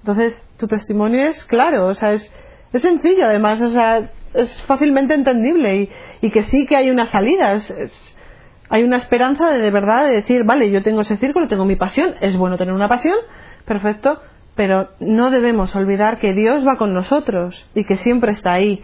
Entonces, 0.00 0.42
tu 0.58 0.66
testimonio 0.66 1.28
es 1.28 1.44
claro, 1.44 1.86
o 1.86 1.94
sea, 1.94 2.12
es, 2.12 2.30
es 2.72 2.82
sencillo 2.82 3.26
además, 3.26 3.60
o 3.62 3.70
sea, 3.70 4.10
es 4.34 4.62
fácilmente 4.62 5.14
entendible 5.14 5.76
y, 5.76 5.90
y 6.22 6.30
que 6.30 6.42
sí 6.44 6.66
que 6.66 6.76
hay 6.76 6.90
una 6.90 7.06
salida, 7.06 7.52
es, 7.52 7.72
hay 8.68 8.82
una 8.82 8.96
esperanza 8.96 9.50
de, 9.50 9.58
de 9.58 9.70
verdad 9.70 10.06
de 10.06 10.14
decir, 10.14 10.44
vale, 10.44 10.70
yo 10.70 10.82
tengo 10.82 11.02
ese 11.02 11.16
círculo, 11.18 11.48
tengo 11.48 11.64
mi 11.64 11.76
pasión, 11.76 12.14
es 12.20 12.36
bueno 12.36 12.56
tener 12.56 12.74
una 12.74 12.88
pasión, 12.88 13.16
perfecto, 13.66 14.20
pero 14.54 14.88
no 15.00 15.30
debemos 15.30 15.74
olvidar 15.76 16.18
que 16.18 16.32
Dios 16.32 16.66
va 16.66 16.76
con 16.76 16.94
nosotros 16.94 17.68
y 17.74 17.84
que 17.84 17.96
siempre 17.96 18.32
está 18.32 18.54
ahí. 18.54 18.82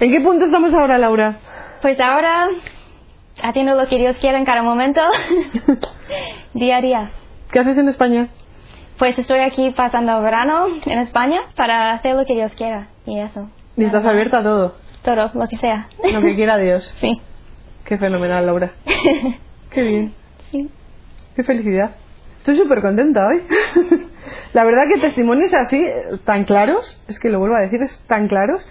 ¿En 0.00 0.10
qué 0.10 0.20
punto 0.20 0.44
estamos 0.44 0.74
ahora, 0.74 0.98
Laura? 0.98 1.38
Pues 1.80 1.98
ahora 2.00 2.48
haciendo 3.42 3.74
lo 3.74 3.88
que 3.88 3.98
Dios 3.98 4.16
quiera 4.18 4.38
en 4.38 4.44
cada 4.44 4.62
momento, 4.62 5.00
día 6.54 6.76
a 6.76 6.80
día. 6.80 7.10
¿Qué 7.50 7.58
haces 7.58 7.78
en 7.78 7.88
España? 7.88 8.28
Pues 8.98 9.18
estoy 9.18 9.40
aquí 9.40 9.70
pasando 9.70 10.20
verano 10.20 10.66
en 10.84 10.98
España 10.98 11.40
para 11.56 11.92
hacer 11.92 12.14
lo 12.14 12.24
que 12.24 12.34
Dios 12.34 12.52
quiera 12.56 12.88
y 13.06 13.18
eso. 13.18 13.48
¿Y 13.76 13.84
estás 13.84 14.04
abierta 14.04 14.38
a 14.38 14.42
todo? 14.42 14.76
Todo, 15.02 15.30
lo 15.34 15.48
que 15.48 15.56
sea. 15.56 15.88
Lo 16.12 16.20
que 16.20 16.34
quiera 16.34 16.58
Dios. 16.58 16.92
Sí. 17.00 17.20
Qué 17.84 17.98
fenomenal, 17.98 18.46
Laura. 18.46 18.72
Qué 19.70 19.82
bien. 19.82 20.14
Sí. 20.50 20.70
Qué 21.34 21.42
felicidad. 21.42 21.96
Estoy 22.38 22.56
súper 22.56 22.80
contenta 22.80 23.26
hoy. 23.26 23.42
La 24.52 24.64
verdad 24.64 24.84
que 24.86 25.00
testimonios 25.00 25.52
así, 25.54 25.84
tan 26.24 26.44
claros, 26.44 27.02
es 27.08 27.18
que 27.18 27.28
lo 27.28 27.40
vuelvo 27.40 27.56
a 27.56 27.60
decir, 27.60 27.82
es 27.82 27.98
tan 28.06 28.28
claros. 28.28 28.64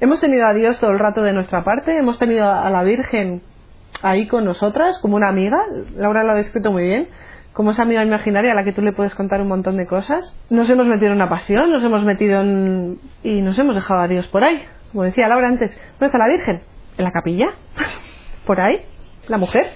Hemos 0.00 0.20
tenido 0.20 0.46
a 0.46 0.54
Dios 0.54 0.78
todo 0.78 0.90
el 0.90 0.98
rato 0.98 1.22
de 1.22 1.32
nuestra 1.32 1.64
parte, 1.64 1.96
hemos 1.96 2.18
tenido 2.18 2.48
a 2.48 2.70
la 2.70 2.84
Virgen 2.84 3.42
ahí 4.02 4.26
con 4.26 4.44
nosotras, 4.44 4.98
como 5.00 5.16
una 5.16 5.28
amiga. 5.28 5.56
Laura 5.96 6.22
lo 6.22 6.32
ha 6.32 6.36
descrito 6.36 6.70
muy 6.70 6.84
bien 6.84 7.08
como 7.52 7.72
esa 7.72 7.82
amiga 7.82 8.02
imaginaria 8.02 8.52
a 8.52 8.54
la 8.54 8.64
que 8.64 8.72
tú 8.72 8.82
le 8.82 8.92
puedes 8.92 9.14
contar 9.14 9.40
un 9.40 9.48
montón 9.48 9.76
de 9.76 9.86
cosas. 9.86 10.36
Nos 10.50 10.68
hemos 10.70 10.86
metido 10.86 11.08
en 11.08 11.16
una 11.16 11.28
pasión, 11.28 11.70
nos 11.70 11.84
hemos 11.84 12.04
metido 12.04 12.40
en... 12.40 12.98
y 13.22 13.42
nos 13.42 13.58
hemos 13.58 13.74
dejado 13.74 14.00
a 14.00 14.08
Dios 14.08 14.28
por 14.28 14.44
ahí. 14.44 14.62
Como 14.90 15.04
decía 15.04 15.28
Laura 15.28 15.48
antes, 15.48 15.78
¿dónde 15.92 16.06
está 16.06 16.18
la 16.18 16.28
Virgen? 16.28 16.62
En 16.98 17.04
la 17.04 17.12
capilla 17.12 17.46
por 18.46 18.60
ahí, 18.60 18.82
la 19.28 19.38
mujer. 19.38 19.72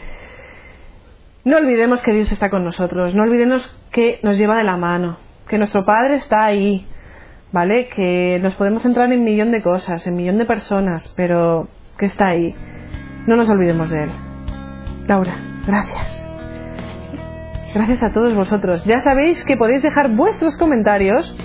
No 1.44 1.58
olvidemos 1.58 2.02
que 2.02 2.12
Dios 2.12 2.32
está 2.32 2.50
con 2.50 2.64
nosotros, 2.64 3.14
no 3.14 3.22
olvidemos 3.22 3.72
que 3.92 4.18
nos 4.22 4.36
lleva 4.36 4.58
de 4.58 4.64
la 4.64 4.76
mano, 4.76 5.18
que 5.48 5.58
nuestro 5.58 5.84
Padre 5.84 6.14
está 6.14 6.44
ahí, 6.44 6.86
¿vale? 7.52 7.86
Que 7.86 8.40
nos 8.42 8.54
podemos 8.56 8.82
centrar 8.82 9.12
en 9.12 9.20
un 9.20 9.24
millón 9.24 9.52
de 9.52 9.62
cosas, 9.62 10.06
en 10.06 10.14
un 10.14 10.18
millón 10.18 10.38
de 10.38 10.44
personas, 10.44 11.12
pero 11.16 11.68
que 11.96 12.06
está 12.06 12.28
ahí. 12.28 12.54
No 13.26 13.36
nos 13.36 13.48
olvidemos 13.48 13.90
de 13.90 14.04
Él. 14.04 14.10
Laura, 15.06 15.36
gracias. 15.66 16.25
Gracias 17.76 18.02
a 18.02 18.10
todos 18.10 18.34
vosotros. 18.34 18.84
Ya 18.86 18.98
sabéis 19.00 19.44
que 19.44 19.58
podéis 19.58 19.82
dejar 19.82 20.16
vuestros 20.16 20.56
comentarios 20.56 21.36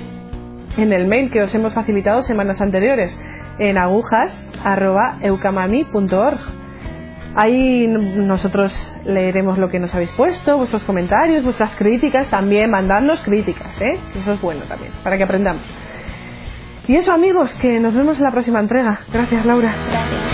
en 0.78 0.94
el 0.94 1.06
mail 1.06 1.30
que 1.30 1.41
os 1.41 1.54
hemos 1.54 1.74
facilitado 1.74 2.24
semanas 2.24 2.62
anteriores 2.62 3.20
en 3.60 3.78
agujas.eucamami.org. 3.78 6.39
Ahí 7.36 7.86
nosotros 7.88 8.96
leeremos 9.04 9.58
lo 9.58 9.67
que 9.67 9.80
nos 9.80 9.94
habéis 9.94 10.13
puesto, 10.13 10.58
vuestros 10.58 10.86
comentarios, 10.86 11.44
vuestras 11.44 11.76
críticas, 11.76 12.30
también 12.30 12.72
mandadnos 12.72 13.20
críticas, 13.24 13.82
¿eh? 13.82 14.00
Eso 14.15 14.32
es 14.32 14.41
bueno 14.41 14.63
también, 14.70 14.94
para 15.04 15.17
que 15.17 15.24
aprendamos. 15.24 15.65
Y 16.88 16.96
eso 16.96 17.12
amigos, 17.12 17.54
que 17.56 17.78
nos 17.82 17.94
vemos 17.94 18.20
en 18.20 18.24
la 18.24 18.32
próxima 18.32 18.62
entrega. 18.62 19.02
Gracias 19.12 19.46
Laura. 19.46 19.76
Gracias. 19.89 20.31